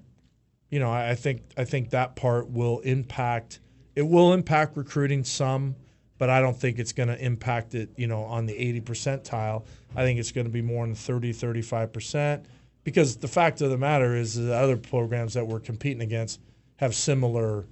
you 0.71 0.79
know, 0.79 0.89
I 0.89 1.13
think 1.13 1.43
I 1.55 1.65
think 1.65 1.91
that 1.91 2.15
part 2.15 2.49
will 2.49 2.79
impact. 2.79 3.59
It 3.95 4.01
will 4.01 4.33
impact 4.33 4.75
recruiting 4.75 5.23
some, 5.23 5.75
but 6.17 6.31
I 6.31 6.41
don't 6.41 6.59
think 6.59 6.79
it's 6.79 6.93
going 6.93 7.09
to 7.09 7.23
impact 7.23 7.75
it. 7.75 7.91
You 7.95 8.07
know, 8.07 8.23
on 8.23 8.47
the 8.47 8.57
80 8.57 8.81
percentile. 8.81 9.67
I 9.95 10.01
think 10.01 10.19
it's 10.19 10.31
going 10.31 10.47
to 10.47 10.51
be 10.51 10.63
more 10.63 10.83
in 10.83 10.89
the 10.89 10.97
30, 10.97 11.31
35 11.31 11.93
percent. 11.93 12.47
Because 12.83 13.17
the 13.17 13.27
fact 13.27 13.61
of 13.61 13.69
the 13.69 13.77
matter 13.77 14.15
is, 14.15 14.33
the 14.33 14.55
other 14.55 14.77
programs 14.77 15.35
that 15.35 15.45
we're 15.45 15.59
competing 15.59 16.01
against 16.01 16.39
have 16.77 16.95
similar, 16.95 17.67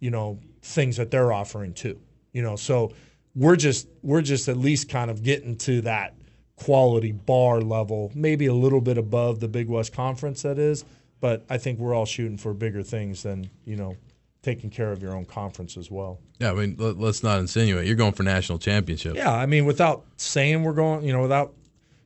you 0.00 0.10
know, 0.10 0.40
things 0.62 0.96
that 0.96 1.12
they're 1.12 1.32
offering 1.32 1.74
too. 1.74 2.00
You 2.32 2.42
know, 2.42 2.56
so 2.56 2.92
we're 3.36 3.54
just 3.54 3.86
we're 4.02 4.22
just 4.22 4.48
at 4.48 4.56
least 4.56 4.88
kind 4.88 5.12
of 5.12 5.22
getting 5.22 5.56
to 5.58 5.82
that 5.82 6.16
quality 6.56 7.12
bar 7.12 7.60
level, 7.60 8.10
maybe 8.14 8.46
a 8.46 8.54
little 8.54 8.80
bit 8.80 8.98
above 8.98 9.40
the 9.40 9.48
Big 9.48 9.68
West 9.68 9.92
Conference 9.92 10.42
that 10.42 10.58
is, 10.58 10.84
but 11.20 11.44
I 11.48 11.58
think 11.58 11.78
we're 11.78 11.94
all 11.94 12.06
shooting 12.06 12.38
for 12.38 12.54
bigger 12.54 12.82
things 12.82 13.22
than, 13.22 13.50
you 13.64 13.76
know, 13.76 13.96
taking 14.42 14.70
care 14.70 14.92
of 14.92 15.02
your 15.02 15.14
own 15.14 15.24
conference 15.24 15.76
as 15.76 15.90
well. 15.90 16.20
Yeah, 16.38 16.52
I 16.52 16.54
mean, 16.54 16.76
let, 16.78 16.96
us 16.98 17.22
not 17.22 17.40
insinuate 17.40 17.86
you're 17.86 17.96
going 17.96 18.12
for 18.12 18.22
national 18.22 18.58
championship. 18.58 19.16
Yeah, 19.16 19.34
I 19.34 19.46
mean, 19.46 19.64
without 19.64 20.04
saying 20.16 20.62
we're 20.62 20.72
going, 20.72 21.04
you 21.04 21.12
know, 21.12 21.22
without 21.22 21.54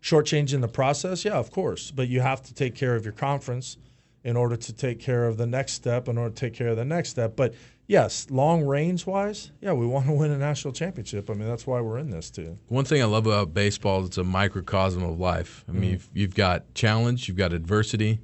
shortchanging 0.03 0.61
the 0.61 0.69
process, 0.69 1.25
yeah, 1.25 1.35
of 1.35 1.51
course. 1.51 1.91
But 1.91 2.09
you 2.09 2.21
have 2.21 2.43
to 2.45 2.55
take 2.55 2.75
care 2.75 2.97
of 2.97 3.05
your 3.05 3.13
conference 3.13 3.77
in 4.25 4.37
order 4.37 4.57
to 4.57 4.73
take 4.73 5.01
care 5.01 5.27
of 5.27 5.37
the 5.37 5.47
next 5.47 5.73
step, 5.73 6.09
in 6.09 6.19
order 6.19 6.35
to 6.35 6.41
take 6.41 6.55
care 6.55 6.69
of 6.69 6.77
the 6.77 6.85
next 6.85 7.11
step. 7.11 7.37
But 7.37 7.55
yes, 7.91 8.29
long 8.31 8.65
range 8.65 9.05
wise, 9.05 9.51
yeah, 9.61 9.73
we 9.73 9.85
want 9.85 10.07
to 10.07 10.13
win 10.13 10.31
a 10.31 10.39
national 10.39 10.73
championship. 10.73 11.29
I 11.29 11.35
mean, 11.35 11.49
that's 11.49 11.67
why 11.67 11.81
we're 11.81 11.99
in 11.99 12.09
this 12.09 12.31
too. 12.31 12.57
One 12.69 12.85
thing 12.85 13.03
I 13.03 13.05
love 13.05 13.27
about 13.27 13.53
baseball 13.53 14.01
is 14.03 14.07
it's 14.07 14.19
a 14.19 14.25
microcosm 14.25 15.03
of 15.03 15.19
life. 15.19 15.65
I 15.69 15.73
mean, 15.73 15.83
mm-hmm. 15.83 15.91
you've, 15.91 16.09
you've 16.15 16.35
got 16.37 16.73
challenge, 16.75 17.27
you've 17.27 17.37
got 17.37 17.53
adversity. 17.53 18.21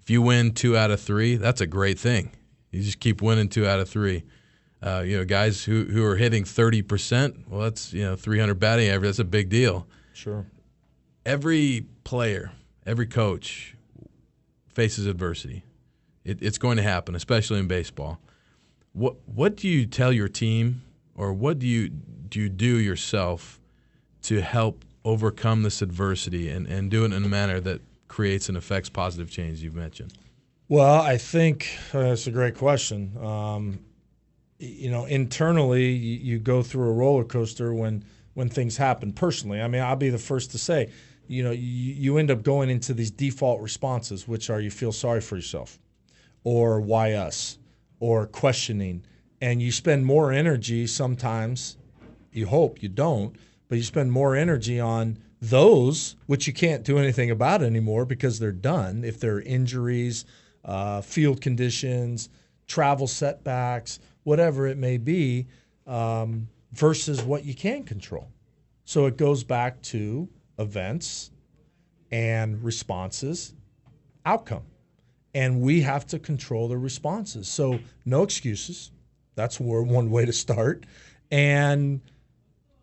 If 0.00 0.10
you 0.10 0.20
win 0.20 0.52
two 0.52 0.76
out 0.76 0.90
of 0.90 1.00
three, 1.00 1.36
that's 1.36 1.60
a 1.60 1.66
great 1.66 1.98
thing. 1.98 2.32
You 2.72 2.82
just 2.82 2.98
keep 2.98 3.22
winning 3.22 3.48
two 3.48 3.66
out 3.66 3.78
of 3.78 3.88
three. 3.88 4.24
Uh, 4.82 5.02
you 5.06 5.16
know, 5.16 5.24
guys 5.24 5.62
who, 5.62 5.84
who 5.84 6.04
are 6.04 6.16
hitting 6.16 6.42
30%, 6.42 7.48
well, 7.48 7.60
that's, 7.60 7.92
you 7.92 8.02
know, 8.02 8.16
300 8.16 8.58
batting 8.58 8.88
average. 8.88 9.10
That's 9.10 9.18
a 9.20 9.24
big 9.24 9.48
deal. 9.48 9.86
Sure. 10.12 10.44
Every 11.24 11.86
player, 12.02 12.50
every 12.84 13.06
coach 13.06 13.76
faces 14.66 15.06
adversity. 15.06 15.62
It, 16.24 16.42
it's 16.42 16.58
going 16.58 16.76
to 16.78 16.82
happen, 16.82 17.14
especially 17.14 17.60
in 17.60 17.68
baseball. 17.68 18.20
What 18.94 19.16
what 19.26 19.56
do 19.56 19.68
you 19.68 19.86
tell 19.86 20.12
your 20.12 20.28
team, 20.28 20.82
or 21.14 21.32
what 21.32 21.58
do 21.58 21.66
you 21.66 21.88
do 21.90 22.40
you 22.40 22.48
do 22.48 22.78
yourself 22.78 23.60
to 24.22 24.40
help 24.40 24.84
overcome 25.04 25.62
this 25.62 25.82
adversity 25.82 26.48
and, 26.48 26.66
and 26.66 26.90
do 26.90 27.04
it 27.04 27.12
in 27.12 27.24
a 27.24 27.28
manner 27.28 27.60
that 27.60 27.82
creates 28.08 28.48
and 28.48 28.56
affects 28.56 28.88
positive 28.88 29.30
change 29.30 29.62
you've 29.62 29.74
mentioned? 29.74 30.14
Well, 30.68 31.02
I 31.02 31.18
think 31.18 31.76
uh, 31.92 32.00
that's 32.00 32.26
a 32.26 32.30
great 32.30 32.56
question. 32.56 33.16
Um, 33.22 33.80
you 34.58 34.90
know, 34.90 35.04
internally, 35.04 35.90
you, 35.90 36.18
you, 36.34 36.38
go 36.38 36.62
through 36.62 36.88
a 36.88 36.92
roller 36.92 37.24
coaster 37.24 37.74
when 37.74 38.04
when 38.34 38.48
things 38.48 38.76
happen. 38.76 39.12
Personally, 39.12 39.60
I 39.60 39.68
mean, 39.68 39.82
I'll 39.82 39.96
be 39.96 40.10
the 40.10 40.18
first 40.18 40.52
to 40.52 40.58
say, 40.58 40.90
you 41.26 41.42
know, 41.42 41.50
you, 41.50 41.60
you 41.60 42.18
end 42.18 42.30
up 42.30 42.42
going 42.42 42.70
into 42.70 42.94
these 42.94 43.10
default 43.10 43.60
responses, 43.60 44.26
which 44.26 44.50
are 44.50 44.60
you 44.60 44.70
feel 44.70 44.92
sorry 44.92 45.20
for 45.20 45.36
yourself, 45.36 45.78
or 46.44 46.80
why 46.80 47.12
us, 47.12 47.58
or 48.04 48.26
questioning, 48.26 49.02
and 49.40 49.62
you 49.62 49.72
spend 49.72 50.04
more 50.04 50.30
energy 50.30 50.86
sometimes. 50.86 51.78
You 52.32 52.44
hope 52.44 52.82
you 52.82 52.90
don't, 52.90 53.34
but 53.66 53.76
you 53.76 53.82
spend 53.82 54.12
more 54.12 54.36
energy 54.36 54.78
on 54.78 55.16
those 55.40 56.14
which 56.26 56.46
you 56.46 56.52
can't 56.52 56.84
do 56.84 56.98
anything 56.98 57.30
about 57.30 57.62
anymore 57.62 58.04
because 58.04 58.38
they're 58.38 58.52
done. 58.52 59.04
If 59.04 59.18
they're 59.18 59.40
injuries 59.40 60.26
uh, 60.66 61.00
field 61.00 61.40
conditions, 61.40 62.28
travel 62.66 63.06
setbacks, 63.06 64.00
whatever 64.24 64.66
it 64.66 64.76
may 64.76 64.98
be, 64.98 65.46
um, 65.86 66.46
versus 66.72 67.22
what 67.22 67.46
you 67.46 67.54
can 67.54 67.84
control. 67.84 68.28
So 68.84 69.06
it 69.06 69.16
goes 69.16 69.44
back 69.44 69.80
to 69.94 70.28
events 70.58 71.30
and 72.12 72.62
responses, 72.62 73.54
outcome. 74.26 74.64
And 75.34 75.60
we 75.60 75.80
have 75.80 76.06
to 76.08 76.18
control 76.18 76.68
the 76.68 76.78
responses. 76.78 77.48
So 77.48 77.80
no 78.04 78.22
excuses. 78.22 78.90
That's 79.34 79.58
one 79.58 80.10
way 80.10 80.24
to 80.24 80.32
start. 80.32 80.86
And 81.30 82.00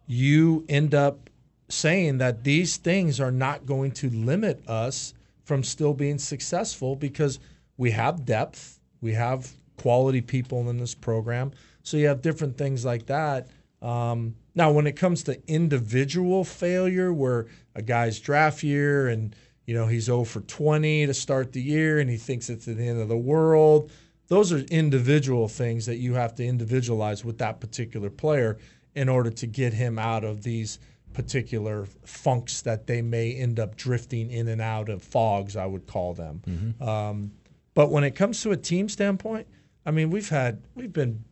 you 0.06 0.66
end 0.68 0.94
up 0.94 1.30
saying 1.70 2.18
that 2.18 2.44
these 2.44 2.76
things 2.76 3.22
are 3.22 3.32
not 3.32 3.66
going 3.66 3.92
to 3.92 4.10
limit 4.10 4.68
us 4.68 5.14
from 5.46 5.64
still 5.64 5.94
being 5.94 6.18
successful 6.18 6.96
because– 6.96 7.40
we 7.82 7.90
have 7.90 8.26
depth, 8.26 8.80
we 9.02 9.14
have 9.14 9.54
quality 9.76 10.22
people 10.22 10.70
in 10.70 10.78
this 10.78 10.94
program. 10.94 11.52
So 11.82 11.98
you 11.98 12.06
have 12.10 12.22
different 12.22 12.56
things 12.56 12.86
like 12.86 13.08
that. 13.08 13.48
Um, 13.82 14.36
now, 14.54 14.72
when 14.72 14.86
it 14.86 14.96
comes 14.96 15.24
to 15.24 15.42
individual 15.48 16.44
failure, 16.44 17.12
where 17.12 17.48
a 17.74 17.82
guy's 17.82 18.20
draft 18.20 18.62
year 18.62 19.08
and 19.08 19.36
you 19.72 19.78
know 19.78 19.88
he's 19.88 20.04
0 20.04 20.26
for 20.26 20.42
20 20.42 21.06
to 21.06 21.14
start 21.14 21.54
the 21.54 21.62
year 21.62 22.00
and 22.00 22.10
he 22.10 22.18
thinks 22.18 22.50
it's 22.50 22.66
the 22.66 22.74
end 22.74 23.00
of 23.00 23.08
the 23.08 23.16
world, 23.16 23.90
those 24.28 24.52
are 24.52 24.58
individual 24.70 25.48
things 25.48 25.86
that 25.86 25.96
you 25.96 26.14
have 26.14 26.36
to 26.36 26.46
individualize 26.46 27.24
with 27.24 27.38
that 27.38 27.62
particular 27.62 28.10
player 28.10 28.58
in 28.96 29.08
order 29.08 29.30
to 29.30 29.48
get 29.48 29.72
him 29.72 29.98
out 29.98 30.26
of 30.26 30.44
these 30.44 30.78
particular 31.14 31.88
funks 32.04 32.64
that 32.64 32.86
they 32.86 33.02
may 33.02 33.34
end 33.34 33.62
up 33.62 33.78
drifting 33.78 34.30
in 34.30 34.50
and 34.50 34.60
out 34.60 34.90
of 34.90 35.02
fogs, 35.02 35.56
I 35.56 35.68
would 35.68 35.88
call 35.88 36.14
them. 36.14 36.42
Mm-hmm. 36.46 36.84
Um, 36.84 37.32
but 37.74 37.92
when 37.92 38.04
it 38.04 38.12
comes 38.12 38.42
to 38.42 38.52
a 38.52 38.58
team 38.58 38.90
standpoint, 38.90 39.48
I 39.86 39.92
mean, 39.92 40.10
we've 40.10 40.28
had 40.28 40.62
we've 40.76 40.92
been 40.92 41.24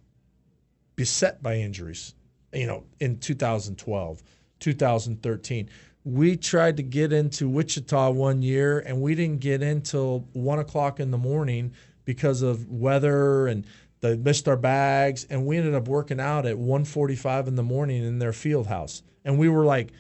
beset 0.96 1.44
by 1.44 1.56
injuries. 1.56 2.16
You 2.54 2.68
know, 2.68 2.86
in 3.02 3.18
2012, 3.20 4.24
2013, 4.62 5.70
we 6.04 6.38
tried 6.38 6.78
to 6.78 6.84
get 6.84 7.12
into 7.12 7.50
Wichita 7.50 8.12
one 8.12 8.42
year, 8.42 8.80
and 8.80 9.02
we 9.02 9.16
didn't 9.16 9.42
get 9.42 9.62
in 9.62 9.82
till 9.82 10.28
one 10.34 10.60
o'clock 10.60 11.00
in 11.00 11.12
the 11.12 11.18
morning 11.18 11.74
because 12.06 12.42
of 12.42 12.68
weather 12.70 13.48
and 13.48 13.66
they 14.02 14.16
missed 14.16 14.48
our 14.48 14.56
bags, 14.56 15.26
and 15.30 15.46
we 15.46 15.58
ended 15.58 15.76
up 15.76 15.88
working 15.88 16.20
out 16.20 16.46
at 16.46 16.58
1:45 16.58 17.48
in 17.48 17.56
the 17.56 17.64
morning 17.64 18.04
in 18.04 18.20
their 18.20 18.34
field 18.34 18.68
house, 18.68 19.04
and 19.26 19.38
we 19.38 19.50
were 19.50 19.66
like 19.66 19.92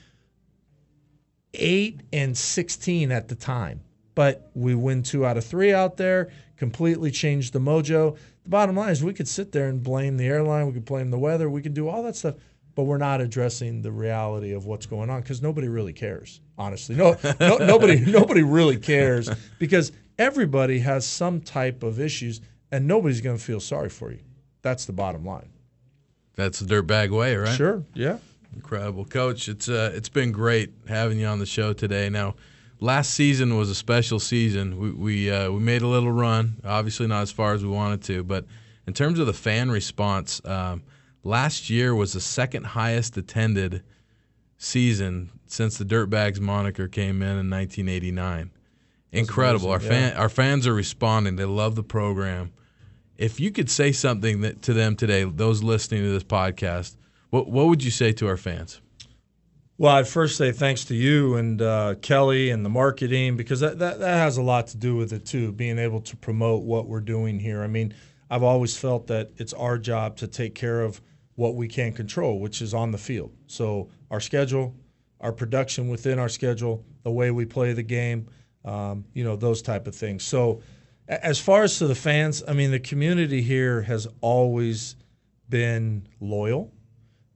eight 1.53 2.01
and 2.13 2.37
16 2.37 3.11
at 3.11 3.27
the 3.27 3.35
time. 3.35 3.81
But 4.15 4.49
we 4.53 4.75
win 4.75 5.03
two 5.03 5.25
out 5.25 5.37
of 5.37 5.43
three 5.43 5.73
out 5.73 5.97
there, 5.97 6.29
completely 6.57 7.11
changed 7.11 7.53
the 7.53 7.59
mojo. 7.59 8.15
The 8.43 8.49
bottom 8.49 8.75
line 8.75 8.91
is 8.91 9.03
we 9.03 9.13
could 9.13 9.27
sit 9.27 9.51
there 9.51 9.67
and 9.67 9.83
blame 9.83 10.17
the 10.17 10.27
airline, 10.27 10.67
we 10.67 10.73
could 10.73 10.85
blame 10.85 11.11
the 11.11 11.19
weather, 11.19 11.49
we 11.49 11.61
could 11.61 11.73
do 11.73 11.87
all 11.87 12.03
that 12.03 12.15
stuff, 12.15 12.35
but 12.79 12.85
we're 12.85 12.97
not 12.97 13.19
addressing 13.19 13.81
the 13.81 13.91
reality 13.91 14.53
of 14.53 14.65
what's 14.65 14.85
going 14.85 15.09
on 15.09 15.19
because 15.19 15.41
nobody 15.41 15.67
really 15.67 15.91
cares. 15.91 16.39
Honestly, 16.57 16.95
no, 16.95 17.17
no 17.37 17.57
nobody, 17.57 17.99
nobody 18.09 18.41
really 18.41 18.77
cares 18.77 19.29
because 19.59 19.91
everybody 20.17 20.79
has 20.79 21.05
some 21.05 21.41
type 21.41 21.83
of 21.83 21.99
issues, 21.99 22.39
and 22.71 22.87
nobody's 22.87 23.19
going 23.19 23.37
to 23.37 23.43
feel 23.43 23.59
sorry 23.59 23.89
for 23.89 24.13
you. 24.13 24.19
That's 24.61 24.85
the 24.85 24.93
bottom 24.93 25.25
line. 25.25 25.49
That's 26.37 26.59
the 26.59 26.73
dirtbag 26.73 27.09
way, 27.09 27.35
right? 27.35 27.53
Sure. 27.53 27.83
Yeah. 27.93 28.19
Incredible, 28.55 29.03
Coach. 29.03 29.49
It's 29.49 29.67
uh, 29.67 29.91
it's 29.93 30.07
been 30.07 30.31
great 30.31 30.71
having 30.87 31.19
you 31.19 31.25
on 31.25 31.39
the 31.39 31.45
show 31.45 31.73
today. 31.73 32.09
Now 32.09 32.35
last 32.79 33.13
season 33.13 33.57
was 33.57 33.69
a 33.69 33.75
special 33.75 34.21
season. 34.21 34.79
We 34.79 34.91
we, 34.91 35.29
uh, 35.29 35.51
we 35.51 35.59
made 35.59 35.81
a 35.81 35.87
little 35.87 36.13
run, 36.13 36.61
obviously 36.63 37.07
not 37.07 37.23
as 37.23 37.31
far 37.33 37.53
as 37.53 37.61
we 37.61 37.69
wanted 37.69 38.03
to, 38.03 38.23
but 38.23 38.45
in 38.87 38.93
terms 38.93 39.19
of 39.19 39.27
the 39.27 39.33
fan 39.33 39.69
response, 39.69 40.39
um, 40.45 40.81
last 41.23 41.69
year 41.69 41.93
was 41.93 42.13
the 42.13 42.21
second 42.21 42.65
highest 42.65 43.17
attended 43.17 43.83
season 44.57 45.31
since 45.47 45.77
the 45.77 45.85
Dirtbags 45.85 46.39
moniker 46.39 46.87
came 46.87 47.21
in 47.21 47.37
in 47.37 47.49
1989. 47.49 48.51
Incredible. 49.11 49.71
Our 49.71 49.79
fan 49.79 50.15
our 50.15 50.29
fans 50.29 50.67
are 50.67 50.73
responding. 50.73 51.35
They 51.35 51.45
love 51.45 51.75
the 51.75 51.83
program. 51.83 52.51
If 53.17 53.39
you 53.39 53.51
could 53.51 53.69
say 53.69 53.91
something 53.91 54.41
that, 54.41 54.61
to 54.63 54.73
them 54.73 54.95
today, 54.95 55.23
those 55.23 55.63
listening 55.63 56.03
to 56.03 56.11
this 56.11 56.23
podcast, 56.23 56.95
what 57.31 57.49
what 57.49 57.67
would 57.67 57.83
you 57.83 57.91
say 57.91 58.11
to 58.13 58.27
our 58.27 58.37
fans? 58.37 58.81
Well, 59.79 59.95
I'd 59.95 60.09
first 60.09 60.37
say 60.37 60.51
thanks 60.51 60.83
to 60.85 60.93
you 60.93 61.35
and 61.35 61.61
uh, 61.61 61.95
Kelly 62.01 62.49
and 62.49 62.65
the 62.65 62.69
marketing 62.69 63.37
because 63.37 63.61
that, 63.61 63.79
that, 63.79 63.99
that 63.99 64.17
has 64.17 64.35
a 64.35 64.41
lot 64.41 64.67
to 64.67 64.77
do 64.77 64.97
with 64.97 65.13
it 65.13 65.25
too, 65.25 65.53
being 65.53 65.79
able 65.79 66.01
to 66.01 66.17
promote 66.17 66.63
what 66.63 66.87
we're 66.87 66.99
doing 66.99 67.39
here. 67.39 67.63
I 67.63 67.67
mean, 67.67 67.93
I've 68.29 68.43
always 68.43 68.75
felt 68.75 69.07
that 69.07 69.31
it's 69.37 69.53
our 69.53 69.77
job 69.77 70.17
to 70.17 70.27
take 70.27 70.53
care 70.53 70.81
of 70.81 71.01
what 71.39 71.55
we 71.55 71.67
can 71.67 71.93
control, 71.93 72.39
which 72.39 72.61
is 72.61 72.73
on 72.73 72.91
the 72.91 72.97
field. 72.97 73.31
So 73.47 73.89
our 74.11 74.19
schedule, 74.19 74.75
our 75.21 75.31
production 75.31 75.87
within 75.87 76.19
our 76.19 76.29
schedule, 76.29 76.83
the 77.03 77.11
way 77.11 77.31
we 77.31 77.45
play 77.45 77.73
the 77.73 77.83
game, 77.83 78.27
um, 78.65 79.05
you 79.13 79.23
know, 79.23 79.35
those 79.35 79.61
type 79.61 79.87
of 79.87 79.95
things. 79.95 80.23
So 80.23 80.61
as 81.07 81.39
far 81.39 81.63
as 81.63 81.77
to 81.79 81.87
the 81.87 81.95
fans, 81.95 82.43
I 82.47 82.53
mean, 82.53 82.71
the 82.71 82.79
community 82.79 83.41
here 83.41 83.81
has 83.83 84.07
always 84.21 84.95
been 85.49 86.07
loyal 86.19 86.71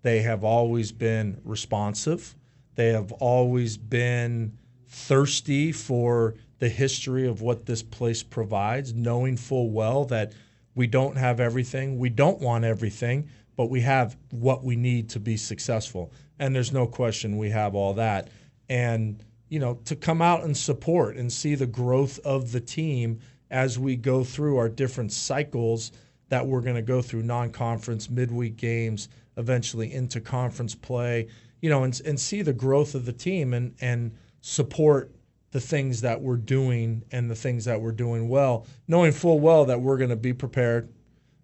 they 0.03 0.21
have 0.21 0.43
always 0.43 0.91
been 0.91 1.39
responsive. 1.43 2.35
They 2.75 2.89
have 2.89 3.11
always 3.13 3.77
been 3.77 4.57
thirsty 4.87 5.71
for 5.71 6.35
the 6.59 6.69
history 6.69 7.25
of 7.25 7.41
what 7.41 7.65
this 7.65 7.81
place 7.81 8.21
provides, 8.21 8.93
knowing 8.93 9.37
full 9.37 9.71
well 9.71 10.05
that 10.05 10.33
we 10.75 10.87
don't 10.87 11.17
have 11.17 11.39
everything. 11.39 11.97
We 11.97 12.09
don't 12.09 12.41
want 12.41 12.65
everything, 12.65 13.29
but 13.55 13.69
we 13.69 13.81
have 13.81 14.17
what 14.31 14.63
we 14.63 14.75
need 14.75 15.09
to 15.09 15.19
be 15.19 15.37
successful. 15.37 16.11
And 16.39 16.55
there's 16.55 16.73
no 16.73 16.87
question 16.87 17.37
we 17.37 17.49
have 17.49 17.75
all 17.75 17.93
that. 17.93 18.29
And, 18.69 19.23
you 19.49 19.59
know, 19.59 19.75
to 19.85 19.95
come 19.95 20.21
out 20.21 20.43
and 20.43 20.55
support 20.55 21.15
and 21.15 21.31
see 21.31 21.55
the 21.55 21.67
growth 21.67 22.19
of 22.25 22.51
the 22.51 22.61
team 22.61 23.19
as 23.51 23.77
we 23.77 23.95
go 23.95 24.23
through 24.23 24.57
our 24.57 24.69
different 24.69 25.11
cycles 25.11 25.91
that 26.29 26.45
we're 26.45 26.61
going 26.61 26.75
to 26.75 26.81
go 26.81 27.01
through 27.01 27.21
non-conference 27.21 28.09
midweek 28.09 28.57
games, 28.57 29.09
eventually 29.37 29.93
into 29.93 30.19
conference 30.19 30.73
play, 30.73 31.27
you 31.61 31.69
know, 31.69 31.83
and, 31.83 32.01
and 32.05 32.19
see 32.19 32.41
the 32.41 32.53
growth 32.53 32.95
of 32.95 33.05
the 33.05 33.13
team 33.13 33.53
and 33.53 33.75
and 33.81 34.11
support 34.41 35.11
the 35.51 35.59
things 35.59 36.01
that 36.01 36.19
we're 36.19 36.35
doing 36.35 37.03
and 37.11 37.29
the 37.29 37.35
things 37.35 37.65
that 37.65 37.79
we're 37.79 37.91
doing 37.91 38.27
well, 38.27 38.65
knowing 38.87 39.11
full 39.11 39.39
well 39.39 39.65
that 39.65 39.79
we're 39.79 39.97
going 39.97 40.09
to 40.09 40.15
be 40.15 40.33
prepared, 40.33 40.91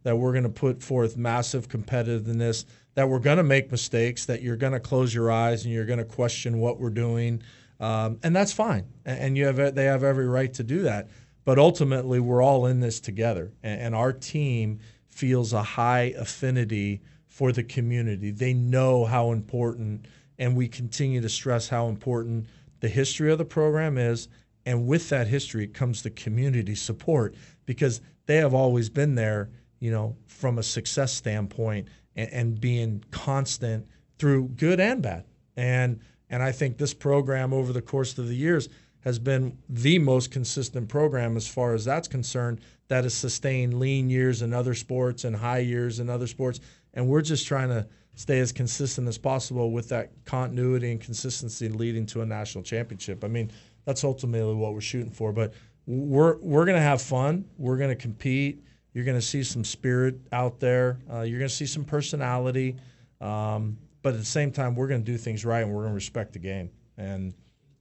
that 0.03 0.17
we're 0.17 0.31
going 0.31 0.43
to 0.43 0.49
put 0.49 0.81
forth 0.81 1.17
massive 1.17 1.67
competitiveness, 1.67 2.65
that 2.95 3.07
we're 3.07 3.19
going 3.19 3.37
to 3.37 3.43
make 3.43 3.71
mistakes, 3.71 4.25
that 4.25 4.41
you're 4.41 4.55
going 4.55 4.73
to 4.73 4.79
close 4.79 5.13
your 5.13 5.31
eyes 5.31 5.65
and 5.65 5.73
you're 5.73 5.85
going 5.85 5.99
to 5.99 6.05
question 6.05 6.59
what 6.59 6.79
we're 6.79 6.89
doing, 6.89 7.41
um, 7.79 8.19
and 8.23 8.35
that's 8.35 8.51
fine. 8.51 8.85
And 9.05 9.37
you 9.37 9.45
have 9.45 9.75
they 9.75 9.85
have 9.85 10.03
every 10.03 10.27
right 10.27 10.53
to 10.55 10.63
do 10.63 10.81
that. 10.83 11.09
But 11.45 11.57
ultimately, 11.57 12.19
we're 12.19 12.43
all 12.43 12.65
in 12.65 12.79
this 12.79 12.99
together, 12.99 13.51
and, 13.63 13.81
and 13.81 13.95
our 13.95 14.13
team 14.13 14.79
feels 15.07 15.53
a 15.53 15.63
high 15.63 16.13
affinity 16.17 17.01
for 17.27 17.51
the 17.51 17.63
community. 17.63 18.31
They 18.31 18.53
know 18.53 19.05
how 19.05 19.31
important, 19.31 20.05
and 20.37 20.55
we 20.55 20.67
continue 20.67 21.21
to 21.21 21.29
stress 21.29 21.69
how 21.69 21.87
important 21.87 22.47
the 22.81 22.89
history 22.89 23.31
of 23.31 23.37
the 23.37 23.45
program 23.45 23.97
is. 23.97 24.27
And 24.65 24.85
with 24.85 25.09
that 25.09 25.27
history 25.27 25.67
comes 25.67 26.03
the 26.03 26.11
community 26.11 26.75
support 26.75 27.35
because 27.65 28.01
they 28.25 28.37
have 28.37 28.53
always 28.53 28.89
been 28.89 29.15
there, 29.15 29.49
you 29.79 29.91
know, 29.91 30.15
from 30.27 30.57
a 30.57 30.63
success 30.63 31.13
standpoint 31.13 31.87
and, 32.15 32.29
and 32.31 32.61
being 32.61 33.03
constant 33.11 33.87
through 34.17 34.49
good 34.49 34.79
and 34.79 35.01
bad. 35.01 35.25
And 35.55 35.99
and 36.29 36.43
I 36.43 36.51
think 36.51 36.77
this 36.77 36.93
program 36.93 37.53
over 37.53 37.73
the 37.73 37.81
course 37.81 38.17
of 38.17 38.27
the 38.27 38.35
years 38.35 38.69
has 39.01 39.17
been 39.17 39.57
the 39.69 39.97
most 39.97 40.29
consistent 40.31 40.89
program 40.89 41.37
as 41.37 41.47
far 41.47 41.73
as 41.73 41.85
that's 41.85 42.07
concerned 42.07 42.59
that 42.89 43.03
has 43.03 43.13
sustained 43.13 43.79
lean 43.79 44.09
years 44.09 44.41
in 44.41 44.53
other 44.53 44.73
sports 44.73 45.23
and 45.23 45.35
high 45.35 45.59
years 45.59 45.99
in 45.99 46.09
other 46.09 46.27
sports. 46.27 46.59
And 46.93 47.07
we're 47.07 47.21
just 47.21 47.47
trying 47.47 47.69
to 47.69 47.87
stay 48.15 48.39
as 48.39 48.51
consistent 48.51 49.07
as 49.07 49.17
possible 49.17 49.71
with 49.71 49.89
that 49.89 50.11
continuity 50.25 50.91
and 50.91 50.99
consistency 50.99 51.69
leading 51.69 52.05
to 52.07 52.21
a 52.21 52.25
national 52.25 52.63
championship. 52.63 53.23
I 53.23 53.27
mean, 53.27 53.51
that's 53.85 54.03
ultimately 54.03 54.55
what 54.55 54.73
we're 54.73 54.81
shooting 54.81 55.11
for. 55.11 55.31
But 55.31 55.53
we're 55.85 56.37
we're 56.37 56.65
gonna 56.65 56.81
have 56.81 57.01
fun. 57.01 57.45
We're 57.57 57.77
gonna 57.77 57.95
compete. 57.95 58.63
You're 58.93 59.05
gonna 59.05 59.21
see 59.21 59.43
some 59.43 59.63
spirit 59.63 60.15
out 60.31 60.59
there. 60.59 60.99
Uh, 61.11 61.21
you're 61.21 61.39
gonna 61.39 61.49
see 61.49 61.65
some 61.65 61.85
personality. 61.85 62.75
Um, 63.21 63.77
but 64.01 64.13
at 64.13 64.19
the 64.19 64.25
same 64.25 64.51
time, 64.51 64.75
we're 64.75 64.87
gonna 64.87 65.01
do 65.01 65.17
things 65.17 65.45
right 65.45 65.61
and 65.61 65.73
we're 65.73 65.83
gonna 65.83 65.95
respect 65.95 66.33
the 66.33 66.39
game. 66.39 66.69
And 66.97 67.33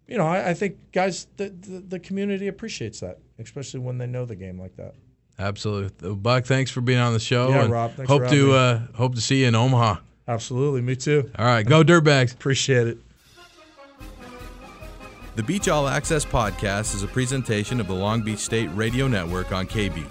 you 0.06 0.16
know, 0.16 0.26
I, 0.26 0.50
I 0.50 0.54
think 0.54 0.92
guys, 0.92 1.26
the, 1.36 1.50
the, 1.50 1.80
the 1.80 1.98
community 1.98 2.48
appreciates 2.48 3.00
that, 3.00 3.18
especially 3.38 3.80
when 3.80 3.98
they 3.98 4.06
know 4.06 4.24
the 4.24 4.36
game 4.36 4.58
like 4.58 4.76
that. 4.76 4.94
Absolutely, 5.38 6.14
Buck. 6.14 6.44
Thanks 6.46 6.70
for 6.70 6.80
being 6.80 6.98
on 6.98 7.12
the 7.12 7.20
show. 7.20 7.50
Yeah, 7.50 7.66
Rob. 7.68 7.92
Thanks 7.94 8.10
hope 8.10 8.28
to 8.28 8.52
uh, 8.52 8.80
hope 8.94 9.14
to 9.14 9.20
see 9.20 9.42
you 9.42 9.46
in 9.48 9.54
Omaha. 9.54 10.00
Absolutely, 10.26 10.82
me 10.82 10.96
too. 10.96 11.30
All 11.38 11.44
right, 11.44 11.64
go 11.64 11.84
Dirtbags. 11.84 12.34
Appreciate 12.34 12.88
it. 12.88 12.98
The 15.36 15.44
Beach 15.44 15.68
All 15.68 15.86
Access 15.86 16.24
podcast 16.24 16.96
is 16.96 17.04
a 17.04 17.06
presentation 17.06 17.78
of 17.78 17.86
the 17.86 17.94
Long 17.94 18.22
Beach 18.22 18.40
State 18.40 18.68
Radio 18.74 19.06
Network 19.06 19.52
on 19.52 19.68
K 19.68 19.88
Beach. 19.88 20.04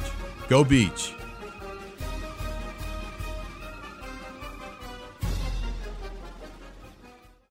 Go 0.50 0.64
Beach. 0.64 1.17